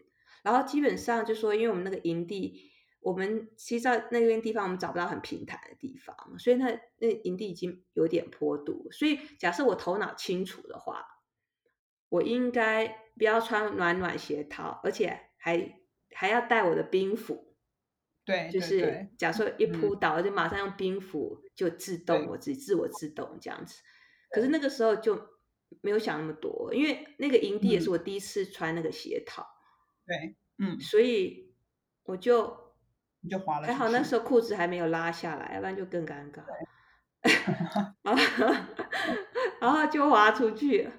[0.43, 11.05] 然后基本上就说，因为我们那个营地，我们其实在那边地方我们找不到很平坦的地方，所以那那营地已经有点坡度，所以假设我头脑清楚的话，
[12.09, 12.87] 我应该
[13.17, 15.81] 不要穿暖暖鞋套，而且还
[16.15, 17.57] 还要带我的冰斧。
[18.25, 23.81] 对，就是假设一嗯扑倒，就马上用冰斧就自动我自己自我自动这样子。
[24.31, 25.19] 可是那个时候就
[25.81, 29.47] 没有想那么多，因为那个营地也是嗯我第一次穿那个鞋套，
[30.07, 31.55] 对，嗯，所以
[32.05, 32.75] 我就
[33.21, 33.67] 你就滑了。
[33.67, 36.43] 还好那时候裤子还没有拉下来，要不然就更尴尬。
[39.61, 40.93] 然后就滑出去了，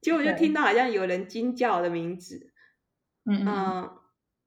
[0.00, 2.52] 结果就听到好像有人惊叫我的名字，
[3.24, 3.44] 嗯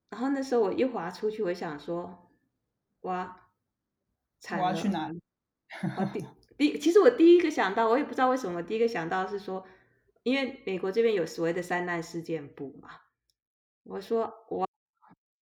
[0.10, 2.32] 然后那时候我一滑出去，我想说，
[3.02, 3.50] 哇，
[4.40, 5.20] 惨了，我要去哪里？
[5.98, 6.26] 我第？
[6.56, 9.66] 第，其实我第一个想到，我也不知道为什么，第一个想到是说，
[10.22, 12.90] 因为美国这边有所谓的三难事件部嘛，
[13.84, 14.70] 我说我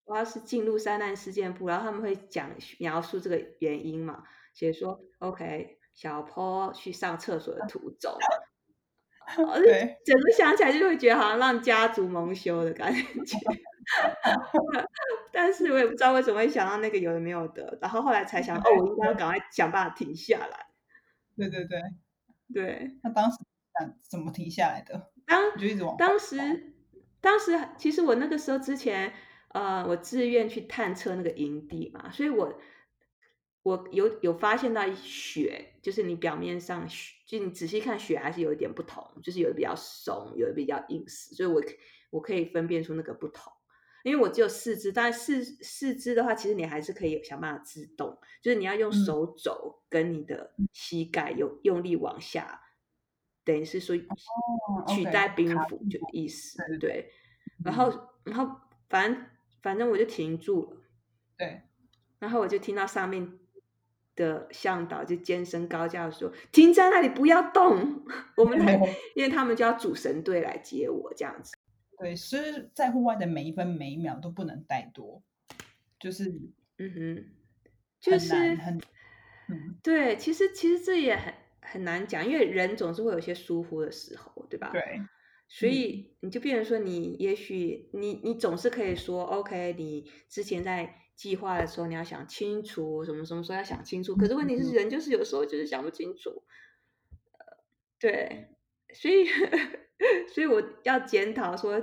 [0.05, 2.49] 我要是进入三难事件部，然后他们会讲
[2.80, 8.18] 描述这个原因嘛，写说 OK，小坡去上厕所的途中，哦，
[9.36, 13.01] 对， 整个想起来就会觉得好像让家族蒙羞的感觉。
[15.32, 20.67] 但是我也不知道为什么会想到那个有的没有的，然后后来才想，哦，我应该要赶快想办法停下来。
[21.36, 21.82] 对对对，
[22.53, 23.38] 对，那当时
[23.79, 25.11] 想怎么停下来的？
[25.25, 26.38] 当就一直往当时
[27.19, 29.13] 当时其实我那个时候之前，
[29.49, 32.59] 呃，我自愿去探测那个营地嘛，所以我
[33.64, 41.62] 我有有发现到血，就是你表面上雪，就你仔细看血还是有一点不同，就是有的比较松，有的比较硬实，所以我
[42.09, 43.53] 我可以分辨出那个不同。
[44.03, 52.64] 因为我只有四肢，但四四肢的话，其实你还是可以想办法自动，就是你要用手肘跟你的膝盖有用力往下，
[53.43, 53.95] 等于是说
[54.88, 57.12] 取代冰斧就意思，对。
[57.64, 58.55] 然后然后
[58.89, 59.24] 反正
[59.62, 60.78] 反正我就停住了，
[61.38, 61.62] 对。
[62.18, 63.38] 然后我就听到上面
[64.16, 68.03] 的向导就尖声高叫说：“停在那里，不要动，
[68.38, 68.74] 我们来，
[69.16, 71.53] 因为他们就要组神队来接我这样子。”
[71.97, 75.22] 对，所以在户外的每一分每一秒都不能怠多，
[75.99, 76.26] 就是
[76.78, 77.26] 嗯哼，
[77.99, 78.82] 就是很
[79.47, 84.72] 嗯，对，其实其实这也很很难讲，因为人总是会有些疏忽的时候，对吧？
[84.72, 85.01] 对，
[85.47, 96.43] 所以你就变成说，你也许你你总是可以说，OK，你之前在计划的时候你要想清楚，什么什么时候要想清楚，可是问题是人就是有时候就是想不清楚，
[97.38, 97.57] 呃，
[97.99, 98.49] 对，
[98.93, 99.28] 所以。
[100.34, 101.80] 所以我要检讨，说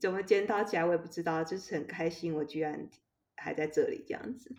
[0.00, 2.90] 怎么检讨起来我也不知道，就是很开心，我居然
[3.36, 4.52] 还在这里这样子。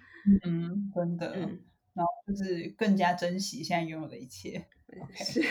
[0.46, 1.34] 嗯，真的。
[1.36, 1.60] 嗯，
[1.94, 4.66] 然后就是更加珍惜现在拥有的一切。
[5.02, 5.14] OK。
[5.26, 5.42] 是。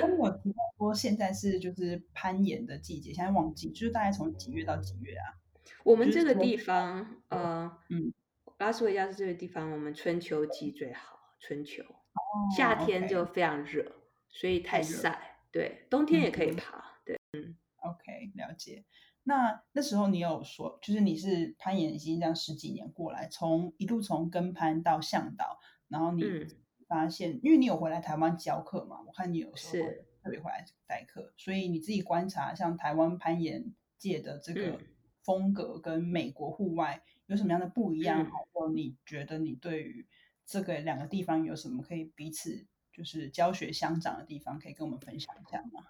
[0.00, 5.38] 那我提到说现在是就是攀岩的季节，现在旺季，就是大概从几月到几月啊？
[5.84, 8.12] 我们这个地方，呃，嗯，
[8.58, 11.82] 拉斯维加斯这个地方，我们春秋季最好，春秋。
[11.82, 12.48] 哦。
[12.56, 13.92] 夏天就非常热，
[14.28, 15.38] 所以太晒。
[15.52, 17.00] 对，冬天也可以爬。
[17.04, 18.84] 对，嗯，OK，了解。
[19.24, 25.58] 那那时候你有说，就是你是攀岩已经这样十几年过来，从一路从跟攀到向导，
[25.88, 26.22] 然后你
[26.88, 29.88] 发现，因为你有回来台湾教课嘛，我看你有时候
[30.22, 34.78] 特别回来代课，所以你自己观察，像台湾攀岩界的这个
[35.24, 38.30] 风格跟美国户外有什么样的不一样？
[38.52, 40.06] 或你觉得你对于
[40.44, 42.66] 这个两个地方有什么可以彼此？
[42.92, 45.86] 就是教学相长的地方，可以跟我们分享一下吗？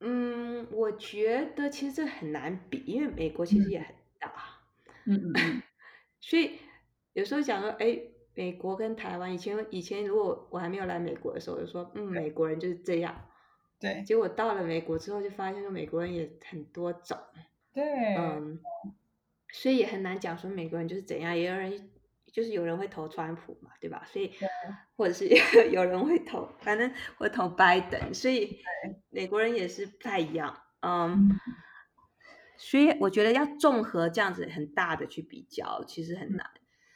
[0.00, 4.32] 嗯，我觉得其实这很难比，因为美国其实也很大。
[5.04, 5.62] 嗯嗯嗯。
[6.20, 6.58] 所以
[7.12, 7.98] 有时候讲说，哎，
[8.34, 13.28] 美国跟台湾，以前以前如果我还没有来美国的时候，就说，嗯，美国人就是这样。
[13.78, 14.02] 对。
[14.02, 17.16] 结果到了美国之后，就发现说美国人也很多种。
[17.72, 18.14] 对。
[18.16, 18.60] 嗯。
[19.52, 21.90] 所以也很难讲说美国人就是怎样，也有人。
[22.32, 24.04] 就是有人会投川普嘛，对吧？
[24.06, 24.30] 所以
[24.94, 25.26] 或者是
[25.72, 28.56] 有人会投，反正会投拜登，所以
[29.08, 30.56] 美国人也是不太一样，
[30.86, 31.28] 嗯。
[32.56, 36.48] 所以我觉得要综合这样子很大的去比较，其实很难。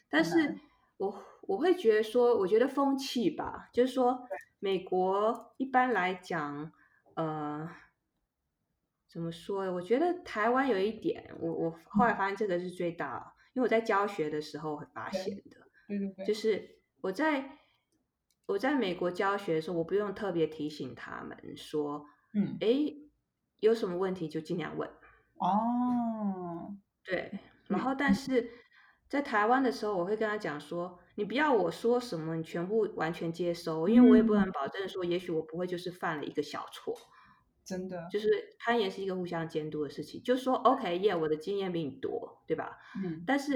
[0.08, 0.56] 但是
[0.98, 4.28] 我我会觉得说，我觉得风气吧，就是说
[4.60, 6.70] 美国一般来讲，
[7.16, 7.68] 呃，
[9.14, 9.72] 怎么说？
[9.72, 13.32] 我觉得台湾有一点，我我后来发现这个是最大。
[13.54, 17.58] 因为我在教学的时候会发现的，就是我在
[18.46, 22.92] 我在美国教学的时候，我不用特别提醒他们说，嗯，哎，
[23.60, 24.90] 有什么问题就尽量问。
[25.38, 27.30] 哦，对。
[27.68, 28.50] 然后，但是
[29.08, 36.92] 在台湾的时候，我会跟他讲说，你不要我说什么，你全部完全接收，因为我也不能保证说，也许我不会就是犯了一个小错。
[37.64, 40.22] 真的，就是攀岩是一个互相监督的事情。
[40.22, 42.78] 就说 OK，耶，我的经验比你多，对吧？
[43.02, 43.24] 嗯。
[43.26, 43.54] 但是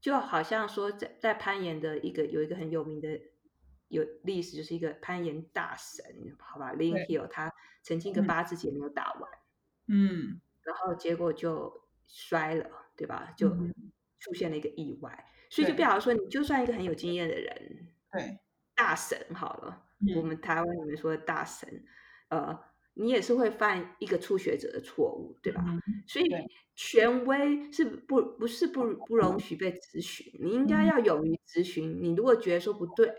[0.00, 3.20] 就好像说，在在攀岩的一个有一个很有名的
[3.88, 6.04] 有历史，就是一个攀岩大神，
[6.38, 9.30] 好吧，Lin Hill，他曾经一个八字节没有打完，
[9.88, 13.34] 嗯，然后结果就摔了，对吧？
[13.36, 13.50] 就
[14.18, 18.38] 出现了一个意外，所以就表示说，你就算一个很有经验的人，对，
[18.74, 19.84] 大神好了，
[20.16, 21.84] 我们台湾里面说的大神，
[22.30, 22.58] 呃。
[22.98, 25.62] 你也是会犯一个初学者的错误，对吧？
[26.06, 26.26] 所以
[26.74, 32.02] 权威是不不是不不容许被咨询，你应该要勇于咨询。
[32.02, 33.14] 你如果觉得说不对，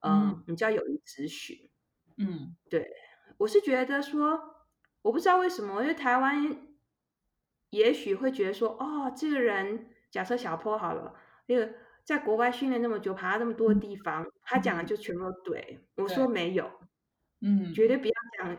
[0.00, 1.68] 嗯，你就要勇于咨询。
[2.16, 2.90] 嗯，对，
[3.36, 4.40] 我是觉得说，
[5.02, 6.66] 我不知道为什么，因为台湾
[7.68, 11.14] 也许会觉得说，哦，这个人假设小坡好了，
[11.46, 11.74] 那个
[12.04, 15.86] 在国外训练那么久，爬那么多地方，他讲的就全部都对。
[15.96, 16.70] 我说没有，
[17.42, 18.56] 嗯，绝对不要讲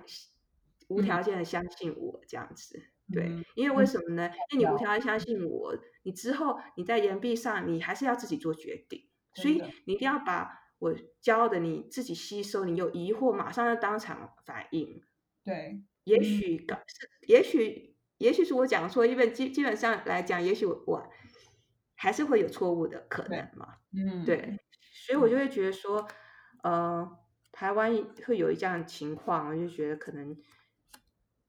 [0.88, 2.82] 无条件的相信我这样子。
[3.14, 4.32] 对，因为为什么呢？
[4.50, 12.66] 因为你无条件相信我，你之后你在岩壁上，你还是要自己做决定，所以你一定要把我教的你自己吸收。
[12.66, 15.04] 你有疑惑，马上要当场反应。
[15.44, 21.08] 对，也许是，也许，也许是我讲错，因为基基本上来讲，也许我
[21.94, 23.76] 还是会有错误的可能嘛。
[23.94, 24.58] 嗯，对，
[25.06, 26.08] 所以我就会觉得说，
[26.64, 27.20] 呃，
[27.52, 30.36] 台湾会有一这样情况，我就觉得可能。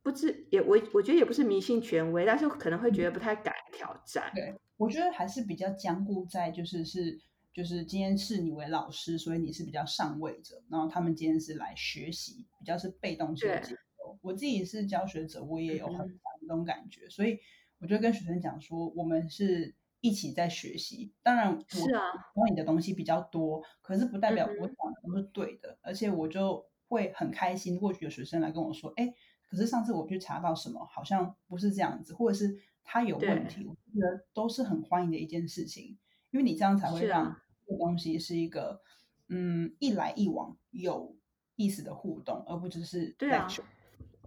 [0.06, 4.30] 不知也我我觉得也不是迷信权威，但是可能会觉得不太敢挑战。
[4.32, 7.18] 对，我觉得还是比较僵固在就是是
[7.52, 14.16] 就是今天视你为老师，所以你是比较上位者，然后他们今天是来学习，比较是被动性的接受。
[14.22, 17.40] 我自己是教学者，我也有很强这种感觉，所以
[17.80, 21.12] 我就跟学生讲说，我们是一起在学习。
[21.24, 29.12] 当然，是啊，教你的东西比较多，可是不代表我讲的都是对的，而且我就会很开心，或许有学生来跟我说，哎。
[29.48, 35.98] 可是上次我去查到什么，好像不是这样子，或者是他有问题，我觉得都是很欢迎的一件事情，
[36.30, 38.80] 因为你这样才会让这个东西是一个
[39.28, 41.16] 嗯一来一往有
[41.54, 43.48] 意思的互动，而不只是对啊，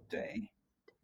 [0.08, 0.50] 对，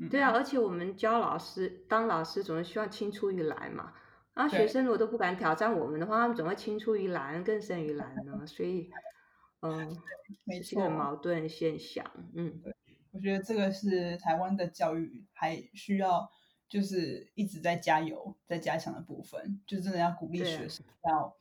[0.10, 3.94] 对啊，而且我们教老师当老师总是希望青出于蓝嘛，
[4.34, 8.90] 啊，学生如果都不敢挑战我们的话，他们总会青出于蓝更胜于蓝呢，所以
[9.62, 9.96] 嗯，
[10.64, 12.62] 是个矛盾现象，嗯。
[13.16, 16.30] 我觉得这个是台湾的教育还需要，
[16.68, 21.34] 就是一直在加油、在加强的部分，就真的要鼓励学生要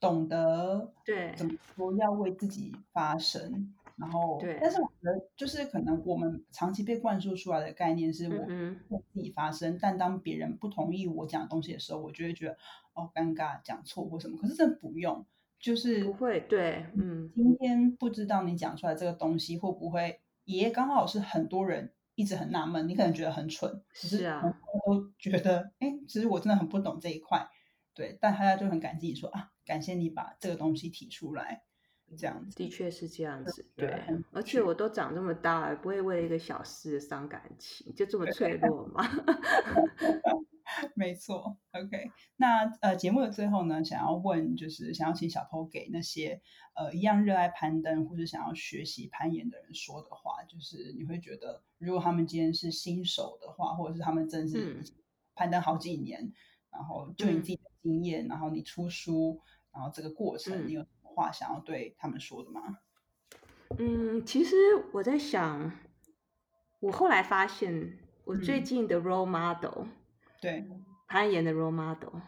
[0.00, 3.72] 懂得对怎么说，要为自己发声。
[3.94, 8.44] 然后，对，但是我觉得就是可能我们长期被灌输出来的概念是我
[8.88, 12.56] 为自己发声，但当别人不同意我讲的东西的时候，我就会觉得
[12.94, 14.36] 哦尴尬，讲错或什么。
[14.38, 15.24] 可是真的不用，
[15.60, 20.18] 就是不会对，嗯，今天不知道你讲出来这个东西会不会。
[20.44, 24.42] 也刚好是很多人一直很纳闷，你可能觉得很蠢，是啊，
[24.86, 27.48] 都觉得哎，其实我真的很不懂这一块，
[27.94, 31.62] 对，但大家就很感激你说啊，感谢你把这个东西提出来，
[32.16, 39.02] 这样子的确是这样子，对，而且我都长这么大了，不会为了一个小事伤感情，就这么脆弱吗？
[40.94, 42.10] 没错，OK。
[42.36, 46.40] 那呃，节目的最后呢，想要问，就是想要请小 PO 给那些
[46.74, 54.82] 呃一样热爱攀登或者想要学习攀岩的人说的话，就是你会觉得，如果他们今天是新手的话，或者是他们真是
[55.34, 56.32] 攀登好几年，
[56.70, 59.40] 然后就你自己的经验，然后你出书，
[59.72, 62.78] 然后这个过程，你有什么话想要对他们说的吗？
[63.78, 64.54] 嗯，其实
[64.92, 65.72] 我在想，
[66.80, 69.86] 我后来发现，我最近的 role model。
[70.42, 70.68] 对，
[71.06, 72.20] 攀岩的 role model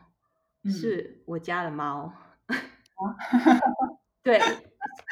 [0.70, 2.12] 是我家的猫。
[4.22, 4.40] 对，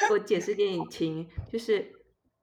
[0.08, 1.92] 我解释给你听，就是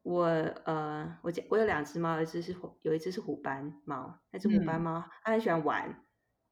[0.04, 0.26] 我
[0.66, 6.04] 呃，我家我有两只猫，一只是有一只是虎斑猫，那只虎斑猫它很喜欢玩，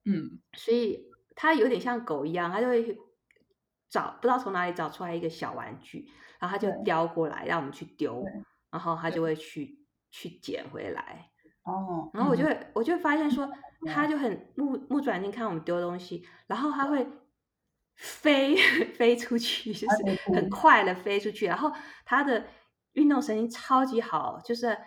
[0.06, 2.98] 嗯，所以它有点像狗一样，它就会
[3.90, 8.24] 找不知道从哪里找出来一个小玩具，然后它就叼过来让我们去丢，
[8.72, 11.30] 然后它就会去去捡回来。
[11.64, 13.52] 哦，然后我就会我就会发现说。
[13.86, 17.08] 他就很目目转睛看我们丢东西，然后他会
[17.96, 18.56] 飞
[18.96, 21.46] 飞出去，就是很快的飞出去。
[21.46, 21.72] 然后
[22.06, 22.46] 他的
[22.94, 24.78] 运动神经超级好，就是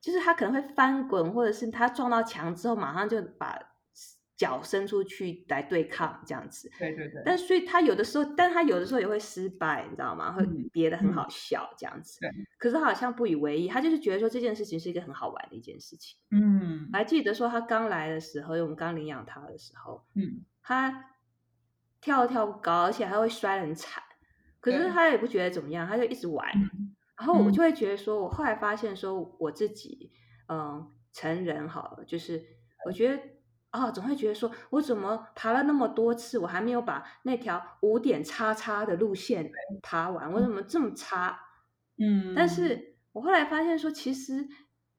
[0.00, 3.73] 就是他可能会翻滚，或者是他撞到墙之后，马上就把。
[4.44, 7.22] 脚伸出去来对抗这样子，对对对。
[7.24, 10.32] 但所以他有的时候，但他有的时候也会失败，你知道吗？
[10.32, 12.20] 会憋得很好笑这样子。
[12.20, 12.30] 对。
[12.58, 16.18] 可是他好像不以为意，他就是觉得说这件事情是一个很好玩的一件事情。
[16.30, 16.90] 嗯。
[16.92, 21.06] 还记得说他刚来的时候，因为我们刚领养他的时候，嗯，他
[22.02, 24.02] 跳跳不高，而且还会摔得很惨。
[24.60, 26.46] 可是他也不觉得怎么样，他就一直玩。
[27.16, 30.10] 然后我就会觉得说，我后来发现说，我自己，
[30.48, 32.42] 嗯，成人好了，就是
[32.84, 33.22] 我觉得。
[33.74, 39.50] 啊，总会觉得说，我怎么爬了那么多次，我还没有把那条五点叉叉的路线
[39.82, 40.32] 爬完？
[40.32, 41.40] 我怎么这么差？
[41.98, 44.46] 嗯，但是我后来发现说，其实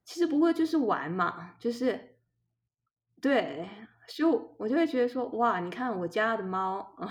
[0.03, 2.17] 其实不过就是玩嘛，就是
[3.21, 3.69] 对，
[4.09, 7.09] 所以我就会觉得说，哇，你看我家的猫啊，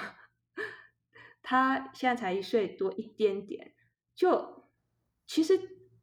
[1.41, 3.73] 它现在才一岁多一点点，
[4.15, 4.69] 就
[5.27, 5.59] 其实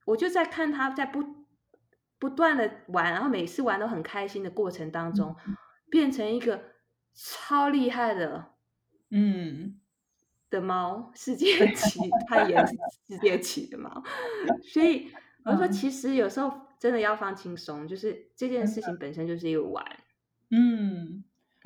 [0.05, 1.40] 我就在看它在不。
[2.21, 5.35] 不断的玩，然后每次玩都很开心的过程当中，
[5.89, 6.61] 变成一个
[7.15, 8.51] 超厉害的，
[9.09, 9.79] 嗯，
[10.51, 14.03] 的猫，世界级，它也是世界级的猫。
[14.71, 15.11] 所以
[15.43, 19.83] 我说，其实有时候真的要放轻松，就是这件事情本身就是一个玩。
[20.51, 21.23] 嗯，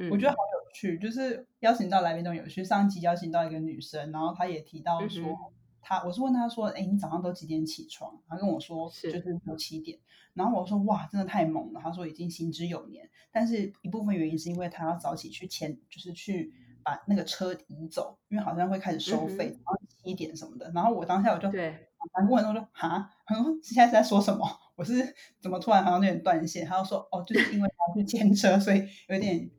[0.09, 2.63] 我觉得好有趣，就是邀请到来宾中有趣。
[2.63, 5.51] 上集邀请到一个女生，然后她也提到说，
[5.87, 8.19] 她我是问他说，哎，你早上都几点起床？
[8.27, 9.99] 他跟我说就是六七点。
[10.33, 11.79] 然后我说哇，真的太猛了。
[11.79, 16.51] 他说已经行之有年，但是一部分原因是因为他要早起去前，就是去
[16.83, 20.71] 把那个车移走，因为好像会开始收费，然后七点什么的。
[20.73, 24.43] 然后我当下我就对，反过来我说哈，他说现在是在说什么？
[24.75, 26.65] 我是怎么突然好像有点断线？
[26.65, 29.49] 他就说哦，就是因为他去牵车，所以有点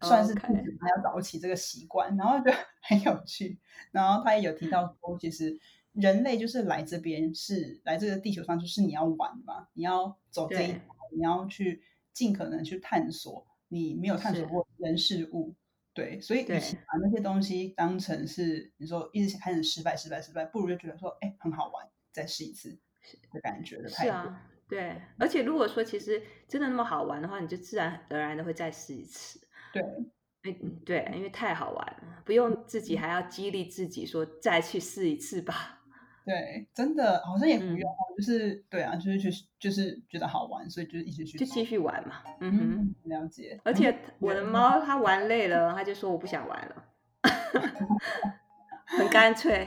[0.00, 2.50] 算是他要早起这个习惯，然后就
[2.82, 3.58] 很有趣。
[3.90, 5.58] 然后他也有提到说，其实
[5.92, 10.80] 人类就是来这边是来这个地球上，就是你要玩嘛，你要走这一条，
[11.16, 11.82] 你要去
[12.12, 15.54] 尽可能去探索你没有探索过人事物。
[15.94, 22.78] 对，所以与其把那些东西当成是你说一直开始失败、失败、失败，不如就觉得说，哎，很好玩，再试一次。
[23.32, 29.40] 的感觉的是啊，对，而且如果说其实真的那么好玩的话，你就自然而然的会再试一次。
[29.72, 29.82] 对，
[30.62, 35.80] 嗯，对，因为太好玩了，不用自己还要激励自己说再去试一次吧。
[36.24, 42.16] 对，真的好像也不用，就是对啊，就是就是就是觉得好玩，所以就一直去就继续玩嘛。
[42.40, 43.58] 嗯哼，了解。
[43.64, 46.84] 而且我的猫它玩累了，它就说我不想玩了，
[48.86, 49.66] 很干脆。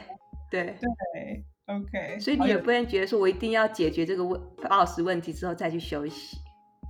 [0.49, 1.45] 对对。
[1.67, 6.37] OK，所以你也不能觉得说我一定要解决这个问 boss 问题之后再去休息，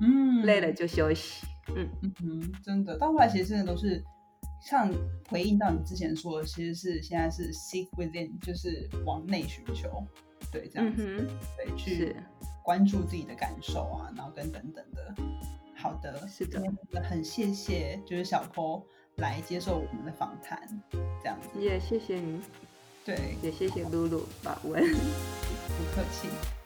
[0.02, 1.46] 嗯，累了就休息，
[1.76, 4.04] 嗯嗯嗯，真的，到后来其实真的都是
[4.62, 4.92] 像
[5.30, 10.06] 回应到你之前说的，其实是现在是 seek within，就是往内寻求，
[10.52, 12.16] 对，这样子，对，去
[12.64, 15.16] 关注自己的感受啊，然后跟等等的。
[15.76, 16.62] 好的，是的，
[17.02, 20.62] 很谢谢，就是小坡来接受我们的访谈，
[21.24, 22.40] 这样子，也谢谢你。
[23.04, 26.61] 对，也谢谢露露把问，不客气。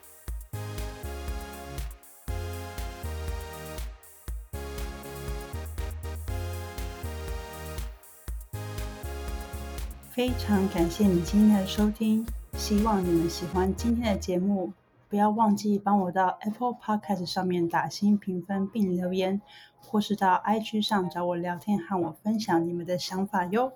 [10.16, 14.72] 非常感谢你今天的收听，希望你们喜欢今天的节目。
[15.10, 19.42] 不要忘记帮我到 Apple Podcast 上面打新评分并留言，
[19.78, 23.74] 或是到 IG 上找我聊天，和我分享你们的想法哟。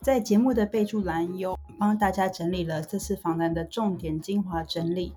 [0.00, 5.12] 在节目的备注栏有帮大家整理了这次访谈的重点精华整理。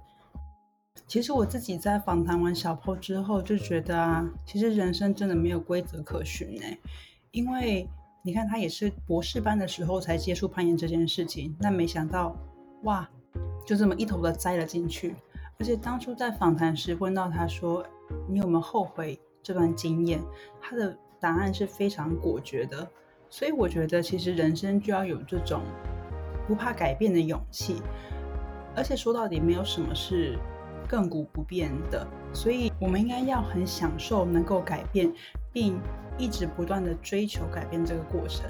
[1.08, 6.64] 其实我自己在访谈完小坡之后就觉得啊，其实人生真的没有规则可循呢。
[7.32, 7.88] 因为
[8.26, 12.34] 你看他也是博士班的时候才接触攀岩这件事情，那没想到
[12.84, 13.08] 哇，
[13.66, 15.14] 就这么一头的栽了进去。
[15.60, 17.86] 而且当初在访谈时问到他说
[18.30, 20.22] 你有没有后悔这段经验，
[20.62, 22.88] 他的答案是非常果决的。
[23.30, 25.62] 所以我觉得，其实人生就要有这种
[26.48, 27.82] 不怕改变的勇气。
[28.74, 30.40] 而且说到底，没有什么是
[30.88, 32.08] 亘古不变的。
[32.32, 35.12] 所以，我们应该要很享受能够改变，
[35.52, 35.78] 并
[36.18, 38.50] 一直不断的追求改变这个过程。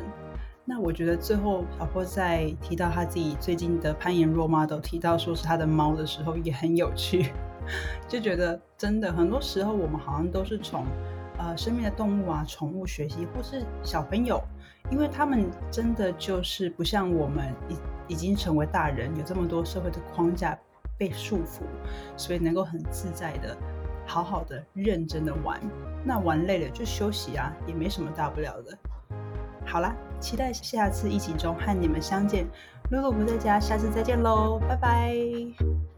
[0.66, 7.34] 那我觉得，最后小波在提到他自己最近的攀岩 role model，提到说是他的猫的时候，也很有趣。
[8.08, 10.86] 就觉得真的，很多时候我们好像都是从
[11.38, 14.42] 呃生命的动物啊、宠物学习，或是小朋友。
[14.92, 20.60] 因为他们真的就是不像我们已已经成为大人，有这么多社会的框架
[20.98, 21.62] 被束缚，
[22.18, 23.58] 所以能够很自在的、
[24.06, 25.60] 好好的、认真的玩。
[26.04, 28.78] 那玩累了就休息啊，也没什么大不了的。
[29.66, 32.46] 好啦，期待下次疫情中和你们相见。
[32.92, 35.93] 露露不在家，下次再见喽，拜拜。